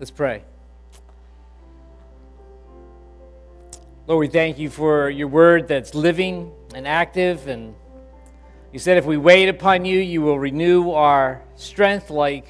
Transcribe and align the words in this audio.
Let's 0.00 0.10
pray. 0.10 0.42
Lord, 4.06 4.20
we 4.20 4.28
thank 4.28 4.58
you 4.58 4.70
for 4.70 5.10
your 5.10 5.28
word 5.28 5.68
that's 5.68 5.94
living 5.94 6.52
and 6.74 6.88
active. 6.88 7.48
And 7.48 7.74
you 8.72 8.78
said 8.78 8.96
if 8.96 9.04
we 9.04 9.18
wait 9.18 9.50
upon 9.50 9.84
you, 9.84 9.98
you 9.98 10.22
will 10.22 10.38
renew 10.38 10.92
our 10.92 11.42
strength 11.56 12.08
like 12.08 12.46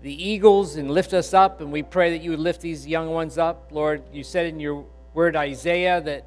the 0.00 0.30
eagles 0.30 0.76
and 0.76 0.90
lift 0.90 1.12
us 1.12 1.34
up. 1.34 1.60
And 1.60 1.70
we 1.70 1.82
pray 1.82 2.16
that 2.16 2.24
you 2.24 2.30
would 2.30 2.40
lift 2.40 2.62
these 2.62 2.86
young 2.86 3.10
ones 3.10 3.36
up. 3.36 3.68
Lord, 3.70 4.02
you 4.10 4.24
said 4.24 4.46
in 4.46 4.58
your 4.58 4.86
word, 5.12 5.36
Isaiah, 5.36 6.00
that 6.00 6.24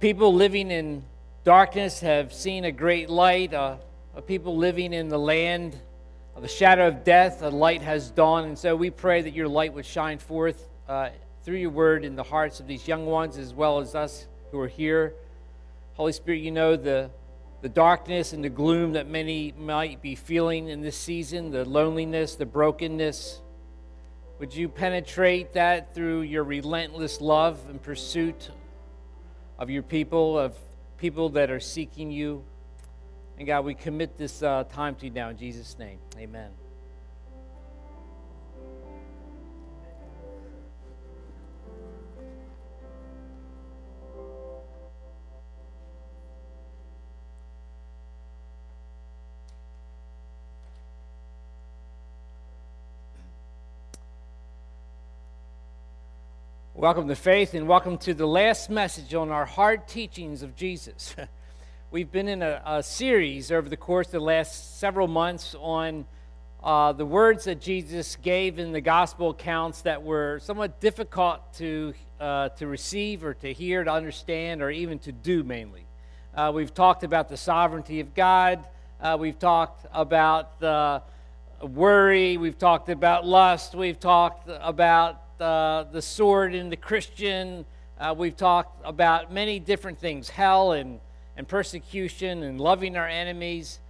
people 0.00 0.34
living 0.34 0.70
in 0.70 1.02
darkness 1.44 2.00
have 2.00 2.30
seen 2.34 2.66
a 2.66 2.72
great 2.72 3.08
light. 3.08 3.54
Uh, 3.54 3.76
people 4.26 4.54
living 4.54 4.92
in 4.92 5.08
the 5.08 5.18
land 5.18 5.80
of 6.34 6.42
the 6.42 6.48
shadow 6.48 6.88
of 6.88 7.04
death, 7.04 7.42
a 7.42 7.48
light 7.48 7.82
has 7.82 8.10
dawned. 8.10 8.46
And 8.46 8.58
so 8.58 8.74
we 8.74 8.90
pray 8.90 9.22
that 9.22 9.34
your 9.34 9.48
light 9.48 9.72
would 9.72 9.86
shine 9.86 10.18
forth 10.18 10.68
uh, 10.88 11.10
through 11.44 11.58
your 11.58 11.70
word 11.70 12.04
in 12.04 12.16
the 12.16 12.24
hearts 12.24 12.58
of 12.58 12.66
these 12.66 12.88
young 12.88 13.06
ones 13.06 13.38
as 13.38 13.54
well 13.54 13.78
as 13.78 13.94
us 13.94 14.26
who 14.50 14.58
are 14.58 14.68
here. 14.68 15.14
Holy 15.94 16.12
Spirit, 16.12 16.38
you 16.38 16.50
know 16.50 16.74
the, 16.76 17.10
the 17.62 17.68
darkness 17.68 18.32
and 18.32 18.42
the 18.42 18.48
gloom 18.48 18.92
that 18.92 19.08
many 19.08 19.54
might 19.56 20.02
be 20.02 20.16
feeling 20.16 20.68
in 20.68 20.80
this 20.80 20.96
season, 20.96 21.52
the 21.52 21.64
loneliness, 21.64 22.34
the 22.34 22.46
brokenness. 22.46 23.40
Would 24.40 24.52
you 24.52 24.68
penetrate 24.68 25.52
that 25.52 25.94
through 25.94 26.22
your 26.22 26.42
relentless 26.42 27.20
love 27.20 27.60
and 27.68 27.80
pursuit 27.80 28.50
of 29.56 29.70
your 29.70 29.84
people, 29.84 30.36
of 30.36 30.56
people 30.98 31.28
that 31.30 31.52
are 31.52 31.60
seeking 31.60 32.10
you? 32.10 32.42
And 33.36 33.48
God, 33.48 33.64
we 33.64 33.74
commit 33.74 34.16
this 34.16 34.42
uh, 34.44 34.62
time 34.64 34.94
to 34.96 35.06
you 35.06 35.10
now 35.10 35.28
in 35.28 35.36
Jesus' 35.36 35.76
name. 35.76 35.98
Amen. 36.16 36.50
Welcome 56.76 57.08
to 57.08 57.16
Faith 57.16 57.54
and 57.54 57.66
welcome 57.66 57.98
to 57.98 58.14
the 58.14 58.26
last 58.26 58.68
message 58.68 59.14
on 59.14 59.30
our 59.30 59.46
hard 59.46 59.88
teachings 59.88 60.42
of 60.42 60.54
Jesus. 60.54 61.16
We've 61.94 62.10
been 62.10 62.26
in 62.26 62.42
a, 62.42 62.60
a, 62.66 62.82
series 62.82 63.52
over 63.52 63.68
the 63.68 63.76
course 63.76 64.08
of 64.08 64.14
the 64.14 64.18
last 64.18 64.80
several 64.80 65.06
months 65.06 65.54
on 65.60 66.06
uh, 66.60 66.90
the 66.90 67.06
words 67.06 67.44
that 67.44 67.60
Jesus 67.60 68.16
gave 68.16 68.58
in 68.58 68.72
the 68.72 68.80
gospel 68.80 69.30
accounts 69.30 69.82
that 69.82 70.02
were 70.02 70.40
somewhat 70.42 70.80
difficult 70.80 71.54
to, 71.58 71.94
uh, 72.18 72.48
to 72.48 72.66
receive 72.66 73.22
or 73.22 73.32
to 73.34 73.52
hear, 73.52 73.84
to 73.84 73.92
understand, 73.92 74.60
or 74.60 74.72
even 74.72 74.98
to 74.98 75.12
do 75.12 75.44
mainly. 75.44 75.86
Uh, 76.34 76.50
we've 76.52 76.74
talked 76.74 77.04
about 77.04 77.28
the 77.28 77.36
sovereignty 77.36 78.00
of 78.00 78.12
God. 78.12 78.66
Uh, 79.00 79.16
we've 79.20 79.38
talked 79.38 79.86
about 79.92 80.58
the 80.58 81.00
worry. 81.62 82.38
We've 82.38 82.58
talked 82.58 82.88
about 82.88 83.24
lust. 83.24 83.76
We've 83.76 84.00
talked 84.00 84.48
about 84.48 85.22
uh, 85.38 85.84
the 85.84 86.02
sword 86.02 86.56
in 86.56 86.70
the 86.70 86.76
Christian. 86.76 87.64
Uh, 88.00 88.16
we've 88.18 88.36
talked 88.36 88.82
about 88.84 89.32
many 89.32 89.60
different 89.60 90.00
things 90.00 90.28
hell 90.28 90.72
and 90.72 90.98
and 91.36 91.46
persecution 91.46 92.42
and 92.42 92.60
loving 92.60 92.96
our 92.96 93.08
enemies. 93.08 93.80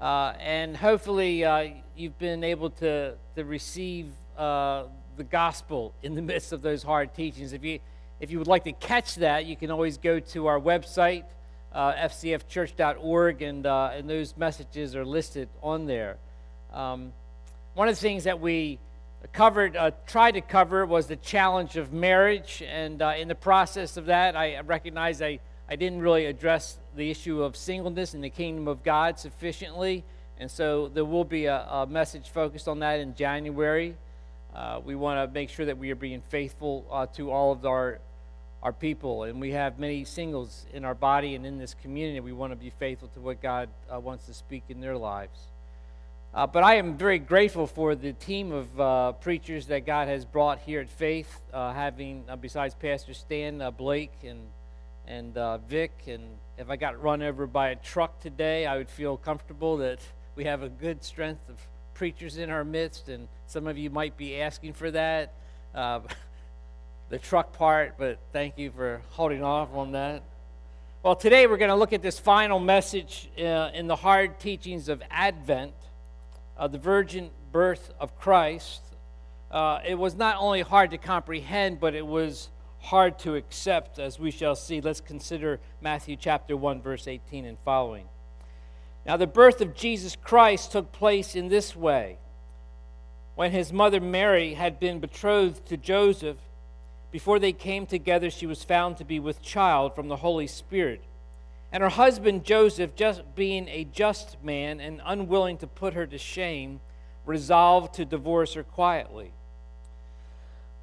Uh, 0.00 0.34
and 0.40 0.76
hopefully, 0.76 1.44
uh, 1.44 1.68
you've 1.96 2.18
been 2.18 2.42
able 2.42 2.70
to, 2.70 3.14
to 3.36 3.44
receive 3.44 4.08
uh, 4.36 4.84
the 5.16 5.24
gospel 5.24 5.94
in 6.02 6.14
the 6.14 6.22
midst 6.30 6.52
of 6.52 6.62
those 6.62 6.82
hard 6.82 7.14
teachings. 7.14 7.52
If 7.52 7.64
you, 7.64 7.78
if 8.20 8.30
you 8.30 8.38
would 8.38 8.48
like 8.48 8.64
to 8.64 8.72
catch 8.72 9.16
that, 9.16 9.46
you 9.46 9.56
can 9.56 9.70
always 9.70 9.98
go 9.98 10.18
to 10.18 10.46
our 10.46 10.58
website, 10.58 11.24
uh, 11.72 11.92
fcfchurch.org, 11.94 13.42
and, 13.42 13.66
uh, 13.66 13.90
and 13.94 14.08
those 14.08 14.36
messages 14.36 14.96
are 14.96 15.04
listed 15.04 15.48
on 15.62 15.86
there. 15.86 16.16
Um, 16.72 17.12
one 17.74 17.88
of 17.88 17.94
the 17.94 18.00
things 18.00 18.24
that 18.24 18.40
we 18.40 18.78
covered, 19.32 19.76
uh, 19.76 19.92
tried 20.06 20.32
to 20.32 20.40
cover, 20.40 20.86
was 20.86 21.06
the 21.06 21.16
challenge 21.16 21.76
of 21.76 21.92
marriage. 21.92 22.62
And 22.66 23.00
in 23.00 23.28
the 23.28 23.34
process 23.34 23.96
of 23.96 24.06
that, 24.06 24.36
I 24.36 24.60
recognize 24.60 25.22
I, 25.22 25.40
I 25.68 25.76
didn't 25.76 26.00
really 26.02 26.26
address 26.26 26.78
the 26.96 27.10
issue 27.10 27.42
of 27.42 27.56
singleness 27.56 28.14
in 28.14 28.20
the 28.20 28.30
kingdom 28.30 28.68
of 28.68 28.82
God 28.82 29.18
sufficiently. 29.18 30.04
And 30.38 30.50
so 30.50 30.88
there 30.88 31.04
will 31.04 31.24
be 31.24 31.46
a, 31.46 31.60
a 31.60 31.86
message 31.86 32.30
focused 32.30 32.68
on 32.68 32.80
that 32.80 33.00
in 33.00 33.14
January. 33.14 33.96
Uh, 34.54 34.80
we 34.84 34.94
want 34.94 35.18
to 35.18 35.32
make 35.32 35.50
sure 35.50 35.66
that 35.66 35.78
we 35.78 35.90
are 35.90 35.96
being 35.96 36.22
faithful 36.28 36.86
uh, 36.90 37.06
to 37.06 37.30
all 37.30 37.52
of 37.52 37.64
our, 37.66 37.98
our 38.62 38.72
people. 38.72 39.24
And 39.24 39.40
we 39.40 39.52
have 39.52 39.78
many 39.78 40.04
singles 40.04 40.66
in 40.72 40.84
our 40.84 40.94
body 40.94 41.34
and 41.34 41.44
in 41.44 41.58
this 41.58 41.74
community. 41.74 42.20
We 42.20 42.32
want 42.32 42.52
to 42.52 42.56
be 42.56 42.70
faithful 42.70 43.08
to 43.14 43.20
what 43.20 43.42
God 43.42 43.68
uh, 43.92 43.98
wants 43.98 44.26
to 44.26 44.34
speak 44.34 44.64
in 44.68 44.80
their 44.80 44.96
lives. 44.96 45.38
Uh, 46.32 46.48
but 46.48 46.64
I 46.64 46.76
am 46.76 46.96
very 46.96 47.20
grateful 47.20 47.68
for 47.68 47.94
the 47.94 48.12
team 48.12 48.50
of 48.50 48.80
uh, 48.80 49.12
preachers 49.12 49.66
that 49.66 49.86
God 49.86 50.08
has 50.08 50.24
brought 50.24 50.58
here 50.58 50.80
at 50.80 50.88
Faith, 50.88 51.40
uh, 51.52 51.72
having, 51.72 52.24
besides 52.40 52.74
Pastor 52.74 53.14
Stan, 53.14 53.62
Blake, 53.76 54.12
and 54.24 54.40
and 55.06 55.36
uh, 55.36 55.58
Vic. 55.58 55.92
And 56.06 56.24
if 56.58 56.70
I 56.70 56.76
got 56.76 57.02
run 57.02 57.22
over 57.22 57.46
by 57.46 57.70
a 57.70 57.76
truck 57.76 58.20
today, 58.20 58.66
I 58.66 58.76
would 58.76 58.88
feel 58.88 59.16
comfortable 59.16 59.76
that 59.78 60.00
we 60.36 60.44
have 60.44 60.62
a 60.62 60.68
good 60.68 61.04
strength 61.04 61.48
of 61.48 61.58
preachers 61.94 62.36
in 62.38 62.50
our 62.50 62.64
midst. 62.64 63.08
And 63.08 63.28
some 63.46 63.66
of 63.66 63.78
you 63.78 63.90
might 63.90 64.16
be 64.16 64.40
asking 64.40 64.72
for 64.74 64.90
that, 64.90 65.34
uh, 65.74 66.00
the 67.08 67.18
truck 67.18 67.52
part, 67.52 67.94
but 67.98 68.18
thank 68.32 68.58
you 68.58 68.70
for 68.70 69.02
holding 69.10 69.42
off 69.42 69.74
on 69.74 69.92
that. 69.92 70.22
Well, 71.02 71.16
today 71.16 71.46
we're 71.46 71.58
going 71.58 71.68
to 71.68 71.74
look 71.74 71.92
at 71.92 72.00
this 72.00 72.18
final 72.18 72.58
message 72.58 73.28
uh, 73.38 73.70
in 73.74 73.88
the 73.88 73.96
hard 73.96 74.40
teachings 74.40 74.88
of 74.88 75.02
Advent, 75.10 75.74
of 76.56 76.72
the 76.72 76.78
virgin 76.78 77.28
birth 77.52 77.92
of 78.00 78.18
Christ. 78.18 78.80
Uh, 79.50 79.80
it 79.86 79.96
was 79.96 80.14
not 80.14 80.36
only 80.38 80.62
hard 80.62 80.92
to 80.92 80.98
comprehend, 80.98 81.78
but 81.78 81.94
it 81.94 82.06
was 82.06 82.48
hard 82.84 83.18
to 83.20 83.34
accept, 83.34 83.98
as 83.98 84.18
we 84.18 84.30
shall 84.30 84.54
see. 84.54 84.80
Let's 84.80 85.00
consider 85.00 85.58
Matthew 85.80 86.16
chapter 86.16 86.56
1, 86.56 86.82
verse 86.82 87.08
18 87.08 87.44
and 87.44 87.58
following. 87.64 88.06
Now, 89.06 89.16
the 89.16 89.26
birth 89.26 89.60
of 89.60 89.74
Jesus 89.74 90.16
Christ 90.16 90.72
took 90.72 90.92
place 90.92 91.34
in 91.34 91.48
this 91.48 91.74
way. 91.74 92.18
When 93.34 93.50
his 93.50 93.72
mother 93.72 94.00
Mary 94.00 94.54
had 94.54 94.78
been 94.78 95.00
betrothed 95.00 95.66
to 95.66 95.76
Joseph, 95.76 96.36
before 97.10 97.38
they 97.38 97.52
came 97.52 97.86
together, 97.86 98.30
she 98.30 98.46
was 98.46 98.64
found 98.64 98.96
to 98.98 99.04
be 99.04 99.18
with 99.18 99.42
child 99.42 99.94
from 99.94 100.08
the 100.08 100.16
Holy 100.16 100.46
Spirit. 100.46 101.02
And 101.72 101.82
her 101.82 101.88
husband 101.88 102.44
Joseph, 102.44 102.94
just 102.94 103.22
being 103.34 103.66
a 103.68 103.84
just 103.84 104.42
man 104.42 104.80
and 104.80 105.00
unwilling 105.04 105.58
to 105.58 105.66
put 105.66 105.94
her 105.94 106.06
to 106.06 106.18
shame, 106.18 106.80
resolved 107.24 107.94
to 107.94 108.04
divorce 108.04 108.54
her 108.54 108.62
quietly. 108.62 109.32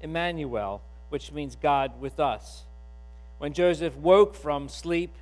Emmanuel, 0.00 0.82
which 1.08 1.32
means 1.32 1.56
God 1.56 2.00
with 2.00 2.20
us. 2.20 2.64
When 3.38 3.52
Joseph 3.52 3.96
woke 3.96 4.34
from 4.34 4.68
sleep, 4.68 5.14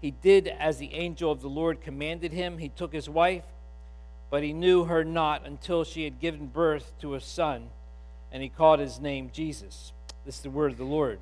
he 0.00 0.10
did 0.10 0.48
as 0.48 0.78
the 0.78 0.94
angel 0.94 1.32
of 1.32 1.40
the 1.40 1.48
Lord 1.48 1.80
commanded 1.80 2.32
him. 2.32 2.58
He 2.58 2.68
took 2.68 2.92
his 2.92 3.08
wife, 3.08 3.44
but 4.30 4.42
he 4.42 4.52
knew 4.52 4.84
her 4.84 5.04
not 5.04 5.46
until 5.46 5.84
she 5.84 6.04
had 6.04 6.20
given 6.20 6.46
birth 6.46 6.92
to 7.00 7.14
a 7.14 7.20
son, 7.20 7.68
and 8.30 8.42
he 8.42 8.48
called 8.48 8.80
his 8.80 9.00
name 9.00 9.30
Jesus. 9.32 9.92
This 10.24 10.36
is 10.36 10.42
the 10.42 10.50
word 10.50 10.72
of 10.72 10.78
the 10.78 10.84
Lord. 10.84 11.18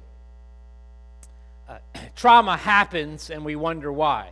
Uh, 1.69 1.79
trauma 2.17 2.56
happens, 2.56 3.31
and 3.31 3.44
we 3.44 3.56
wonder 3.56 3.93
why. 3.93 4.31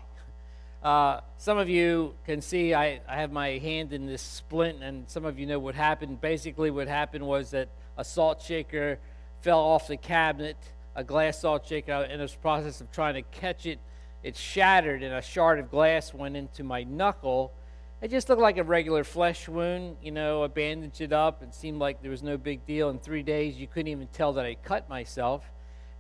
Uh, 0.83 1.21
some 1.39 1.57
of 1.57 1.69
you 1.69 2.15
can 2.27 2.43
see 2.43 2.75
I, 2.75 3.01
I 3.09 3.17
have 3.17 3.33
my 3.33 3.59
hand 3.59 3.95
in 3.95 4.07
this 4.07 4.21
splint, 4.21 4.83
and 4.83 5.09
some 5.09 5.25
of 5.25 5.39
you 5.39 5.47
know 5.47 5.59
what 5.59 5.75
happened. 5.75 6.21
Basically, 6.21 6.71
what 6.71 6.89
happened 6.89 7.27
was 7.27 7.53
that 7.53 7.69
a 7.97 8.05
salt 8.05 8.43
shaker 8.43 8.99
fell 9.41 9.61
off 9.61 9.89
the 9.89 9.97
cabinet, 9.97 10.57
a 10.95 11.05
glass 11.05 11.41
salt 11.41 11.67
shaker. 11.67 12.07
In 12.11 12.19
this 12.19 12.35
process 12.35 12.81
of 12.81 12.91
trying 12.91 13.15
to 13.15 13.23
catch 13.23 13.67
it, 13.67 13.79
it 14.23 14.37
shattered, 14.37 15.03
and 15.03 15.15
a 15.15 15.23
shard 15.23 15.59
of 15.59 15.71
glass 15.71 16.15
went 16.15 16.37
into 16.37 16.65
my 16.65 16.83
knuckle. 16.83 17.53
It 18.01 18.11
just 18.11 18.29
looked 18.29 18.41
like 18.41 18.57
a 18.59 18.65
regular 18.65 19.05
flesh 19.05 19.49
wound. 19.49 19.97
You 20.03 20.13
know, 20.13 20.45
I 20.45 20.47
bandaged 20.47 21.01
it 21.01 21.13
up. 21.13 21.43
It 21.43 21.55
seemed 21.55 21.79
like 21.79 22.03
there 22.03 22.11
was 22.11 22.23
no 22.23 22.37
big 22.37 22.67
deal. 22.67 22.91
In 22.91 22.99
three 22.99 23.23
days, 23.23 23.57
you 23.57 23.67
couldn't 23.67 23.89
even 23.89 24.09
tell 24.09 24.33
that 24.35 24.45
I 24.45 24.55
cut 24.57 24.89
myself. 24.89 25.45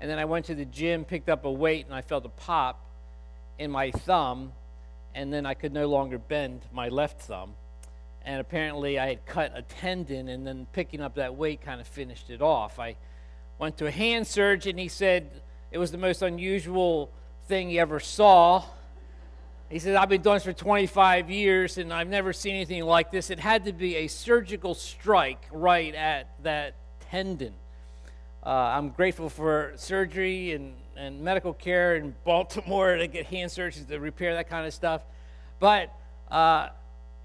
And 0.01 0.11
then 0.11 0.19
I 0.19 0.25
went 0.25 0.47
to 0.47 0.55
the 0.55 0.65
gym, 0.65 1.05
picked 1.05 1.29
up 1.29 1.45
a 1.45 1.53
weight, 1.53 1.87
and 1.87 1.95
I 1.95 2.03
felt 2.03 2.25
a 2.25 2.31
pop 2.31 2.85
in 3.59 3.71
my 3.71 3.91
thumb. 3.91 4.53
And 5.15 5.33
then 5.33 5.47
I 5.47 5.55
could 5.55 5.73
no 5.73 5.87
longer 5.87 6.19
bend 6.19 6.63
my 6.73 6.89
left 6.89 7.21
thumb. 7.21 7.55
And 8.25 8.41
apparently, 8.41 8.99
I 8.99 9.07
had 9.07 9.27
cut 9.27 9.53
a 9.55 9.63
tendon, 9.63 10.29
and 10.29 10.47
then 10.47 10.67
picking 10.73 11.01
up 11.01 11.17
that 11.17 11.37
weight 11.37 11.61
kind 11.61 11.81
of 11.81 11.87
finished 11.87 12.31
it 12.31 12.41
off. 12.41 12.79
I 12.79 12.97
went 13.59 13.77
to 13.79 13.87
a 13.87 13.91
hand 13.91 14.27
surgeon. 14.27 14.79
He 14.79 14.89
said 14.89 15.43
it 15.71 15.79
was 15.79 15.91
the 15.91 15.99
most 15.99 16.23
unusual 16.23 17.11
thing 17.47 17.69
he 17.69 17.79
ever 17.79 18.01
saw. 18.01 18.65
He 19.71 19.79
said, 19.79 19.97
I've 19.97 20.09
been 20.09 20.23
doing 20.23 20.37
this 20.37 20.45
for 20.45 20.53
25 20.53 21.31
years 21.31 21.79
and 21.79 21.93
I've 21.93 22.09
never 22.09 22.33
seen 22.33 22.55
anything 22.55 22.85
like 22.85 23.11
this. 23.11 23.31
It 23.31 23.41
had 23.41 23.65
to 23.65 23.73
be 23.73 23.97
a 23.97 24.07
surgical 24.07 24.75
strike 24.75 25.43
right 25.51 25.95
at 25.95 26.31
that 26.45 26.77
tendon. 27.11 27.55
Uh, 28.45 28.51
I'm 28.51 28.91
grateful 28.91 29.29
for 29.29 29.73
surgery 29.77 30.53
and, 30.53 30.75
and 30.97 31.23
medical 31.23 31.53
care 31.53 31.97
in 31.97 32.15
Baltimore 32.25 32.97
to 32.97 33.07
get 33.07 33.27
hand 33.27 33.51
surgeons 33.51 33.87
to 33.87 33.99
repair 33.99 34.35
that 34.35 34.49
kind 34.49 34.67
of 34.67 34.75
stuff. 34.75 35.03
But, 35.59 35.93
uh, 36.31 36.69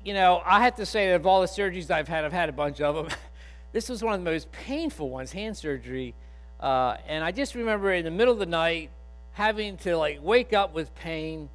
you 0.09 0.15
know, 0.15 0.41
I 0.43 0.63
have 0.63 0.77
to 0.77 0.87
say 0.87 1.09
that 1.09 1.17
of 1.17 1.27
all 1.27 1.41
the 1.41 1.45
surgeries 1.45 1.91
I've 1.91 2.07
had, 2.07 2.25
I've 2.25 2.33
had 2.33 2.49
a 2.49 2.51
bunch 2.51 2.81
of 2.81 2.95
them. 2.95 3.09
this 3.73 3.89
was 3.89 4.01
one 4.01 4.15
of 4.15 4.23
the 4.23 4.31
most 4.31 4.51
painful 4.51 5.07
ones, 5.07 5.31
hand 5.31 5.55
surgery. 5.55 6.15
Uh, 6.59 6.97
and 7.07 7.23
I 7.23 7.31
just 7.31 7.53
remember 7.53 7.93
in 7.93 8.05
the 8.05 8.09
middle 8.09 8.33
of 8.33 8.39
the 8.39 8.47
night 8.47 8.89
having 9.33 9.77
to 9.77 9.95
like 9.95 10.17
wake 10.23 10.51
up 10.51 10.73
with 10.73 10.95
pain 10.95 11.47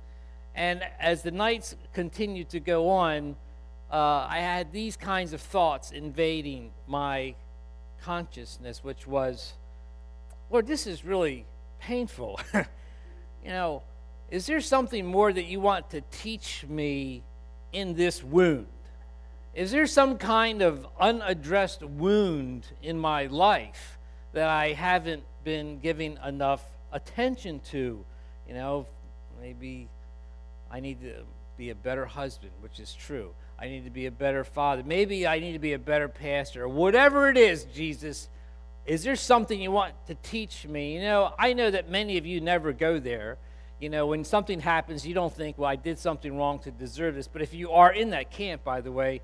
and 0.54 0.84
as 1.00 1.22
the 1.22 1.32
nights 1.32 1.74
continued 1.94 2.50
to 2.50 2.60
go 2.60 2.90
on, 2.90 3.34
uh, 3.90 4.28
I 4.30 4.38
had 4.38 4.70
these 4.70 4.96
kinds 4.96 5.32
of 5.32 5.40
thoughts 5.40 5.90
invading 5.90 6.70
my 6.86 7.34
consciousness, 8.02 8.84
which 8.84 9.04
was, 9.04 9.54
Lord, 10.48 10.68
this 10.68 10.86
is 10.86 11.04
really 11.04 11.44
painful. 11.80 12.38
you 12.54 12.62
know, 13.46 13.82
is 14.30 14.46
there 14.46 14.60
something 14.60 15.04
more 15.04 15.32
that 15.32 15.46
you 15.46 15.58
want 15.58 15.90
to 15.90 16.02
teach 16.12 16.64
me 16.68 17.24
in 17.74 17.94
this 17.94 18.22
wound? 18.22 18.66
Is 19.54 19.70
there 19.70 19.86
some 19.86 20.18
kind 20.18 20.62
of 20.62 20.86
unaddressed 20.98 21.82
wound 21.82 22.66
in 22.82 22.98
my 22.98 23.26
life 23.26 23.98
that 24.32 24.48
I 24.48 24.72
haven't 24.72 25.22
been 25.44 25.78
giving 25.78 26.18
enough 26.24 26.62
attention 26.92 27.60
to? 27.70 28.04
You 28.48 28.54
know, 28.54 28.86
maybe 29.40 29.88
I 30.70 30.80
need 30.80 31.00
to 31.02 31.22
be 31.56 31.70
a 31.70 31.74
better 31.74 32.04
husband, 32.04 32.50
which 32.60 32.80
is 32.80 32.94
true. 32.94 33.30
I 33.58 33.68
need 33.68 33.84
to 33.84 33.90
be 33.90 34.06
a 34.06 34.10
better 34.10 34.42
father. 34.42 34.82
Maybe 34.84 35.26
I 35.26 35.38
need 35.38 35.52
to 35.52 35.60
be 35.60 35.74
a 35.74 35.78
better 35.78 36.08
pastor. 36.08 36.66
Whatever 36.68 37.28
it 37.28 37.36
is, 37.36 37.64
Jesus, 37.64 38.28
is 38.86 39.04
there 39.04 39.16
something 39.16 39.60
you 39.60 39.70
want 39.70 39.94
to 40.08 40.16
teach 40.16 40.66
me? 40.66 40.94
You 40.94 41.02
know, 41.02 41.32
I 41.38 41.52
know 41.52 41.70
that 41.70 41.88
many 41.88 42.18
of 42.18 42.26
you 42.26 42.40
never 42.40 42.72
go 42.72 42.98
there. 42.98 43.38
You 43.80 43.90
know, 43.90 44.06
when 44.06 44.24
something 44.24 44.60
happens, 44.60 45.06
you 45.06 45.14
don't 45.14 45.32
think, 45.32 45.58
well, 45.58 45.68
I 45.68 45.76
did 45.76 45.98
something 45.98 46.36
wrong 46.36 46.58
to 46.60 46.70
deserve 46.70 47.16
this. 47.16 47.28
But 47.28 47.42
if 47.42 47.52
you 47.52 47.72
are 47.72 47.92
in 47.92 48.10
that 48.10 48.30
camp, 48.30 48.64
by 48.64 48.80
the 48.80 48.92
way, 48.92 49.20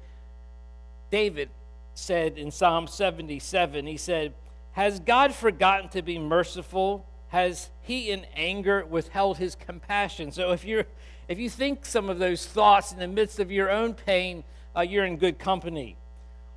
David 1.10 1.50
said 1.94 2.38
in 2.38 2.50
Psalm 2.50 2.86
77, 2.86 3.86
he 3.86 3.96
said, 3.96 4.34
Has 4.72 5.00
God 5.00 5.34
forgotten 5.34 5.88
to 5.90 6.02
be 6.02 6.18
merciful? 6.18 7.06
Has 7.28 7.70
he 7.82 8.10
in 8.10 8.26
anger 8.34 8.84
withheld 8.84 9.38
his 9.38 9.54
compassion? 9.54 10.32
So 10.32 10.52
if 10.52 10.64
you're 10.64 10.86
if 11.30 11.38
you 11.38 11.48
think 11.48 11.86
some 11.86 12.10
of 12.10 12.18
those 12.18 12.44
thoughts 12.44 12.90
in 12.90 12.98
the 12.98 13.06
midst 13.06 13.38
of 13.38 13.52
your 13.52 13.70
own 13.70 13.94
pain, 13.94 14.42
uh, 14.76 14.80
you're 14.80 15.04
in 15.04 15.16
good 15.16 15.38
company. 15.38 15.96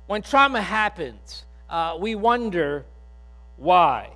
When 0.08 0.20
trauma 0.20 0.60
happens, 0.60 1.44
uh, 1.70 1.96
we 2.00 2.16
wonder 2.16 2.84
why. 3.56 4.10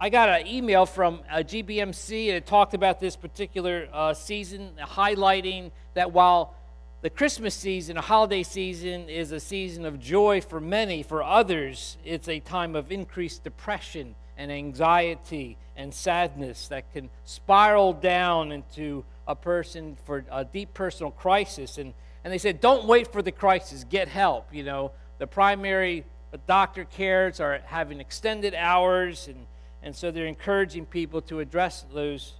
I 0.00 0.10
got 0.10 0.28
an 0.28 0.46
email 0.46 0.86
from 0.86 1.22
a 1.28 1.42
GBMC 1.42 2.28
and 2.28 2.36
it 2.36 2.46
talked 2.46 2.72
about 2.72 3.00
this 3.00 3.16
particular 3.16 3.88
uh, 3.92 4.14
season, 4.14 4.70
highlighting 4.80 5.72
that 5.94 6.12
while 6.12 6.54
the 7.00 7.10
Christmas 7.10 7.52
season, 7.52 7.96
a 7.96 8.00
holiday 8.00 8.44
season, 8.44 9.08
is 9.08 9.32
a 9.32 9.40
season 9.40 9.84
of 9.84 9.98
joy 9.98 10.40
for 10.40 10.60
many, 10.60 11.02
for 11.02 11.20
others, 11.20 11.96
it's 12.04 12.28
a 12.28 12.38
time 12.38 12.76
of 12.76 12.92
increased 12.92 13.42
depression 13.42 14.14
and 14.36 14.52
anxiety 14.52 15.56
and 15.76 15.92
sadness 15.92 16.68
that 16.68 16.92
can 16.92 17.10
spiral 17.24 17.92
down 17.92 18.52
into 18.52 19.04
a 19.26 19.34
person 19.34 19.96
for 20.04 20.24
a 20.30 20.44
deep 20.44 20.74
personal 20.74 21.10
crisis. 21.10 21.76
And, 21.76 21.92
and 22.22 22.32
they 22.32 22.38
said, 22.38 22.60
don't 22.60 22.84
wait 22.84 23.12
for 23.12 23.20
the 23.20 23.32
crisis, 23.32 23.82
get 23.82 24.06
help. 24.06 24.54
You 24.54 24.62
know, 24.62 24.92
the 25.18 25.26
primary 25.26 26.04
doctor 26.46 26.84
cares 26.84 27.40
are 27.40 27.62
having 27.64 27.98
extended 27.98 28.54
hours, 28.54 29.26
and, 29.26 29.44
and 29.82 29.94
so 29.94 30.10
they're 30.10 30.26
encouraging 30.26 30.86
people 30.86 31.22
to 31.22 31.40
address 31.40 31.84
those, 31.92 32.34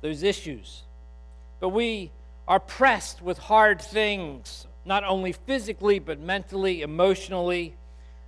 those 0.00 0.22
issues. 0.22 0.82
But 1.60 1.70
we 1.70 2.10
are 2.48 2.60
pressed 2.60 3.22
with 3.22 3.38
hard 3.38 3.80
things, 3.80 4.66
not 4.84 5.04
only 5.04 5.32
physically, 5.32 5.98
but 5.98 6.18
mentally, 6.18 6.82
emotionally. 6.82 7.74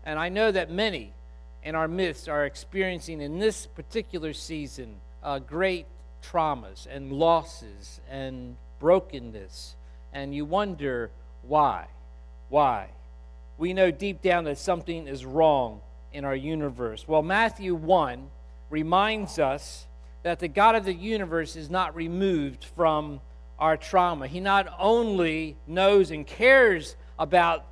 And 0.05 0.19
I 0.19 0.29
know 0.29 0.51
that 0.51 0.71
many 0.71 1.13
in 1.65 1.75
our 1.75 1.89
midst 1.89 2.29
are 2.29 2.45
experiencing 2.45 3.21
in 3.21 3.39
this 3.39 3.67
particular 3.67 4.33
season 4.33 4.97
uh, 5.23 5.39
great 5.39 5.87
traumas 6.23 6.87
and 6.91 7.13
losses 7.13 8.01
and 8.11 8.57
brokenness. 8.79 9.77
And 10.13 10.35
you 10.35 10.45
wonder 10.45 11.11
why. 11.43 11.87
Why? 12.49 12.89
We 13.57 13.73
know 13.73 13.91
deep 13.91 14.21
down 14.21 14.45
that 14.45 14.59
something 14.59 15.07
is 15.07 15.25
wrong 15.25 15.81
in 16.13 16.25
our 16.25 16.37
universe. 16.37 17.07
Well, 17.07 17.23
Matthew 17.23 17.75
1 17.75 18.29
reminds 18.71 19.39
us 19.39 19.87
that 20.23 20.39
the 20.39 20.49
God 20.49 20.75
of 20.75 20.85
the 20.85 20.95
universe 20.95 21.57
is 21.57 21.69
not 21.69 21.95
removed 21.95 22.65
from 22.77 23.21
our 23.59 23.77
trauma. 23.77 24.27
He 24.27 24.41
not 24.41 24.73
only 24.79 25.57
knows 25.67 26.11
and 26.11 26.27
cares 26.27 26.97
about 27.19 27.65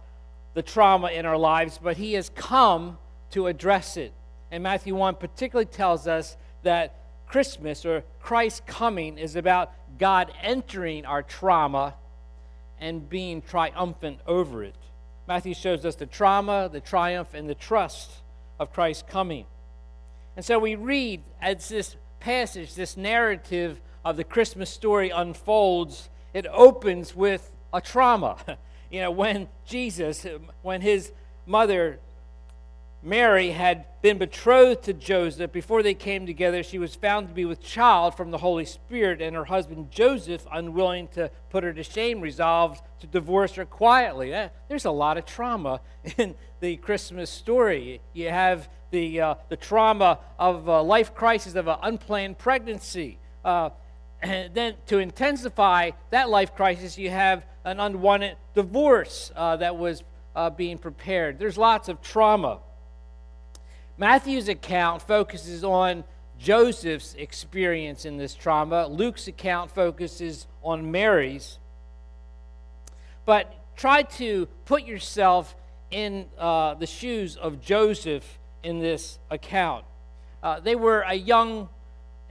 the 0.55 0.63
trauma 0.63 1.09
in 1.09 1.27
our 1.27 1.37
lives, 1.37 1.79
but 1.83 1.97
He 1.97 2.15
has 2.15 2.31
come 2.31 2.99
to 3.31 3.47
address 3.47 3.97
it. 3.97 4.13
And 4.51 4.63
Matthew 4.63 4.95
1 4.95 5.17
particularly 5.17 5.67
tells 5.67 6.07
us 6.07 6.37
that 6.63 6.97
Christmas 7.27 7.87
or 7.87 8.03
Christ's 8.21 8.63
coming 8.67 9.17
is 9.17 9.37
about 9.37 9.73
God 9.99 10.33
entering 10.43 11.05
our 11.05 11.23
trauma 11.23 11.95
and 12.81 13.09
being 13.09 13.43
triumphant 13.43 14.19
over 14.27 14.65
it. 14.65 14.75
Matthew 15.29 15.55
shows 15.55 15.85
us 15.85 15.95
the 15.95 16.07
trauma, 16.07 16.69
the 16.73 16.81
triumph, 16.81 17.35
and 17.35 17.49
the 17.49 17.55
trust 17.55 18.11
of 18.61 18.73
Christ 18.73 19.09
coming. 19.09 19.47
And 20.37 20.45
so 20.45 20.61
we 20.61 20.77
read 20.77 21.23
as 21.43 21.69
this 21.69 21.97
passage, 22.21 22.75
this 22.75 22.97
narrative 22.97 23.81
of 24.05 24.17
the 24.17 24.25
Christmas 24.25 24.71
story 24.71 25.11
unfolds, 25.11 26.09
it 26.33 26.47
opens 26.53 27.17
with 27.17 27.51
a 27.73 27.81
trauma. 27.81 28.37
You 28.93 29.03
know, 29.03 29.13
when 29.13 29.47
Jesus, 29.67 30.27
when 30.63 30.81
his 30.81 31.13
mother 31.47 32.01
Mary 33.03 33.51
had 33.51 33.87
been 34.03 34.19
betrothed 34.19 34.83
to 34.83 34.93
Joseph 34.93 35.53
before 35.53 35.83
they 35.83 35.95
came 35.95 36.27
together. 36.27 36.63
She 36.63 36.79
was 36.79 36.95
found 36.95 37.29
to 37.29 37.35
be 37.35 37.47
with 37.47 37.63
child 37.63 38.15
from 38.15 38.31
the 38.31 38.39
Holy 38.39 38.67
Spirit, 38.67 39.23
and 39.23 39.35
her 39.35 39.47
husband 39.47 39.91
Joseph, 39.91 40.47
unwilling 40.53 41.09
to 41.09 41.31
put 41.49 41.65
her 41.65 41.73
to 41.73 41.83
shame, 41.83 42.21
resolved 42.21 42.83
to 43.01 43.07
divorce 43.07 43.55
her 43.55 43.65
quietly. 43.65 44.31
There's 44.69 44.85
a 44.85 44.91
lot 44.91 45.17
of 45.17 45.25
trauma 45.25 45.81
in 46.19 46.35
the 46.61 46.77
Christmas 46.77 47.31
story. 47.31 48.03
You 48.13 48.29
have 48.29 48.69
the, 48.91 49.21
uh, 49.21 49.35
the 49.49 49.57
trauma 49.57 50.19
of 50.39 50.69
a 50.69 50.83
life 50.83 51.15
crisis 51.15 51.55
of 51.55 51.69
an 51.69 51.79
unplanned 51.83 52.37
pregnancy. 52.37 53.19
Uh, 53.45 53.71
and 54.21 54.55
then 54.55 54.75
to 54.87 54.99
intensify 54.99 55.93
that 56.11 56.29
life 56.29 56.55
crisis, 56.55 56.99
you 56.99 57.09
have 57.09 57.45
an 57.65 57.81
unwanted 57.81 58.37
divorce 58.55 59.33
uh, 59.35 59.57
that 59.57 59.77
was 59.77 60.03
uh, 60.37 60.51
being 60.51 60.77
prepared. 60.77 61.39
There's 61.39 61.57
lots 61.57 61.89
of 61.89 62.03
trauma. 62.03 62.59
Matthew's 64.01 64.49
account 64.49 65.03
focuses 65.03 65.63
on 65.63 66.05
Joseph's 66.39 67.13
experience 67.19 68.07
in 68.07 68.17
this 68.17 68.35
trauma, 68.35 68.87
Luke's 68.87 69.29
account 69.29 69.71
focuses 69.71 70.47
on 70.63 70.91
Mary's. 70.91 71.59
But 73.27 73.55
try 73.77 74.05
to 74.05 74.47
put 74.65 74.85
yourself 74.85 75.55
in 75.91 76.25
uh, 76.39 76.77
the 76.77 76.87
shoes 76.87 77.37
of 77.37 77.61
Joseph 77.61 78.39
in 78.63 78.79
this 78.79 79.19
account. 79.31 79.85
Uh, 80.43 80.61
they 80.61 80.77
were 80.77 81.03
a 81.03 81.13
young, 81.13 81.69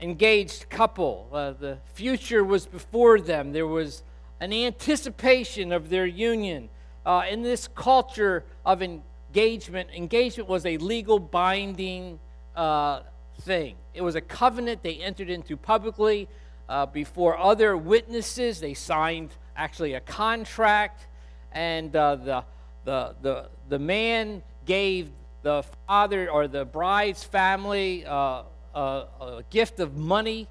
engaged 0.00 0.68
couple. 0.70 1.28
Uh, 1.32 1.52
the 1.52 1.78
future 1.94 2.42
was 2.42 2.66
before 2.66 3.20
them. 3.20 3.52
There 3.52 3.68
was 3.68 4.02
an 4.40 4.52
anticipation 4.52 5.70
of 5.70 5.88
their 5.88 6.06
union. 6.06 6.68
Uh, 7.06 7.22
in 7.30 7.42
this 7.42 7.68
culture 7.68 8.44
of 8.66 8.82
engagement. 9.30 9.88
Engagement 9.94 10.48
was 10.48 10.66
a 10.66 10.76
legal 10.78 11.20
binding 11.20 12.18
uh, 12.56 13.00
thing, 13.42 13.76
it 13.94 14.02
was 14.02 14.16
a 14.16 14.20
covenant 14.20 14.82
they 14.82 14.96
entered 14.96 15.30
into 15.30 15.56
publicly 15.56 16.28
uh, 16.68 16.84
before 16.86 17.38
other 17.38 17.76
witnesses. 17.76 18.60
They 18.60 18.74
signed 18.74 19.30
actually 19.56 19.94
a 19.94 20.00
contract, 20.00 21.06
and 21.52 21.94
uh, 21.94 22.16
the, 22.16 22.44
the, 22.84 23.14
the, 23.22 23.48
the 23.68 23.78
man 23.78 24.42
gave 24.66 25.10
the 25.42 25.64
father 25.86 26.28
or 26.28 26.48
the 26.48 26.64
bride's 26.64 27.24
family 27.24 28.04
uh, 28.04 28.42
a, 28.74 28.78
a, 28.78 29.44
gift 29.48 29.80
of 29.80 29.96
money. 29.96 30.48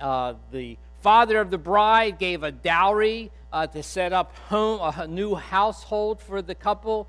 Uh, 0.00 0.34
the 0.52 0.78
father 1.00 1.38
of 1.38 1.50
the 1.50 1.58
bride 1.58 2.18
gave 2.18 2.42
a 2.44 2.50
dowry 2.52 3.30
uh, 3.52 3.66
to 3.66 3.82
set 3.82 4.12
up 4.12 4.34
home 4.48 4.80
a 4.96 5.06
new 5.06 5.34
household 5.34 6.20
for 6.20 6.40
the 6.40 6.54
couple. 6.54 7.08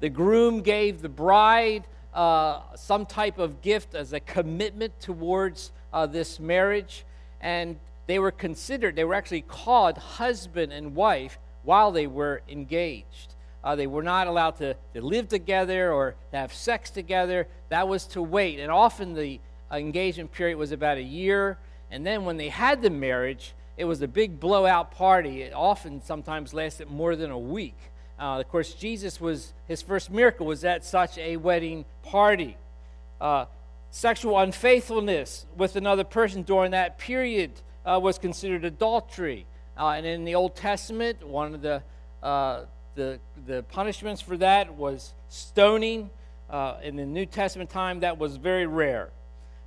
The 0.00 0.08
groom 0.08 0.62
gave 0.62 1.02
the 1.02 1.08
bride 1.08 1.86
uh, 2.14 2.60
some 2.76 3.06
type 3.06 3.38
of 3.38 3.62
gift 3.62 3.94
as 3.94 4.12
a 4.12 4.20
commitment 4.20 4.98
towards 5.00 5.72
uh, 5.92 6.06
this 6.06 6.38
marriage, 6.38 7.04
and 7.40 7.78
they 8.06 8.18
were 8.18 8.30
considered. 8.30 8.96
They 8.96 9.04
were 9.04 9.14
actually 9.14 9.42
called 9.42 9.98
husband 9.98 10.72
and 10.72 10.94
wife 10.94 11.38
while 11.62 11.92
they 11.92 12.06
were 12.06 12.42
engaged. 12.48 13.34
Uh, 13.62 13.76
they 13.76 13.86
were 13.86 14.02
not 14.02 14.26
allowed 14.26 14.56
to, 14.56 14.74
to 14.94 15.00
live 15.00 15.28
together 15.28 15.92
or 15.92 16.14
to 16.30 16.36
have 16.36 16.52
sex 16.52 16.90
together. 16.90 17.48
That 17.68 17.88
was 17.88 18.06
to 18.06 18.22
wait. 18.22 18.60
And 18.60 18.70
often 18.70 19.14
the 19.14 19.40
engagement 19.70 20.32
period 20.32 20.56
was 20.56 20.72
about 20.72 20.96
a 20.96 21.02
year. 21.02 21.58
And 21.90 22.06
then 22.06 22.24
when 22.24 22.36
they 22.36 22.48
had 22.48 22.82
the 22.82 22.90
marriage, 22.90 23.54
it 23.76 23.84
was 23.84 24.00
a 24.00 24.08
big 24.08 24.40
blowout 24.40 24.92
party. 24.92 25.42
It 25.42 25.52
often 25.52 26.00
sometimes 26.02 26.54
lasted 26.54 26.88
more 26.88 27.16
than 27.16 27.30
a 27.30 27.38
week. 27.38 27.76
Uh, 28.18 28.40
of 28.40 28.48
course, 28.48 28.74
Jesus 28.74 29.20
was, 29.20 29.52
his 29.66 29.80
first 29.80 30.10
miracle 30.10 30.46
was 30.46 30.64
at 30.64 30.84
such 30.84 31.18
a 31.18 31.36
wedding 31.36 31.84
party. 32.02 32.56
Uh, 33.20 33.46
sexual 33.90 34.38
unfaithfulness 34.38 35.46
with 35.56 35.76
another 35.76 36.04
person 36.04 36.42
during 36.42 36.72
that 36.72 36.98
period 36.98 37.52
uh, 37.84 37.98
was 38.02 38.18
considered 38.18 38.64
adultery. 38.64 39.46
Uh, 39.76 39.90
and 39.90 40.04
in 40.04 40.24
the 40.24 40.34
Old 40.34 40.56
Testament, 40.56 41.26
one 41.26 41.54
of 41.54 41.62
the, 41.62 41.82
uh, 42.22 42.62
the, 42.96 43.20
the 43.46 43.62
punishments 43.64 44.20
for 44.20 44.36
that 44.36 44.74
was 44.74 45.14
stoning. 45.28 46.10
Uh, 46.50 46.76
in 46.82 46.96
the 46.96 47.04
New 47.04 47.26
Testament 47.26 47.70
time, 47.70 48.00
that 48.00 48.18
was 48.18 48.36
very 48.36 48.66
rare. 48.66 49.10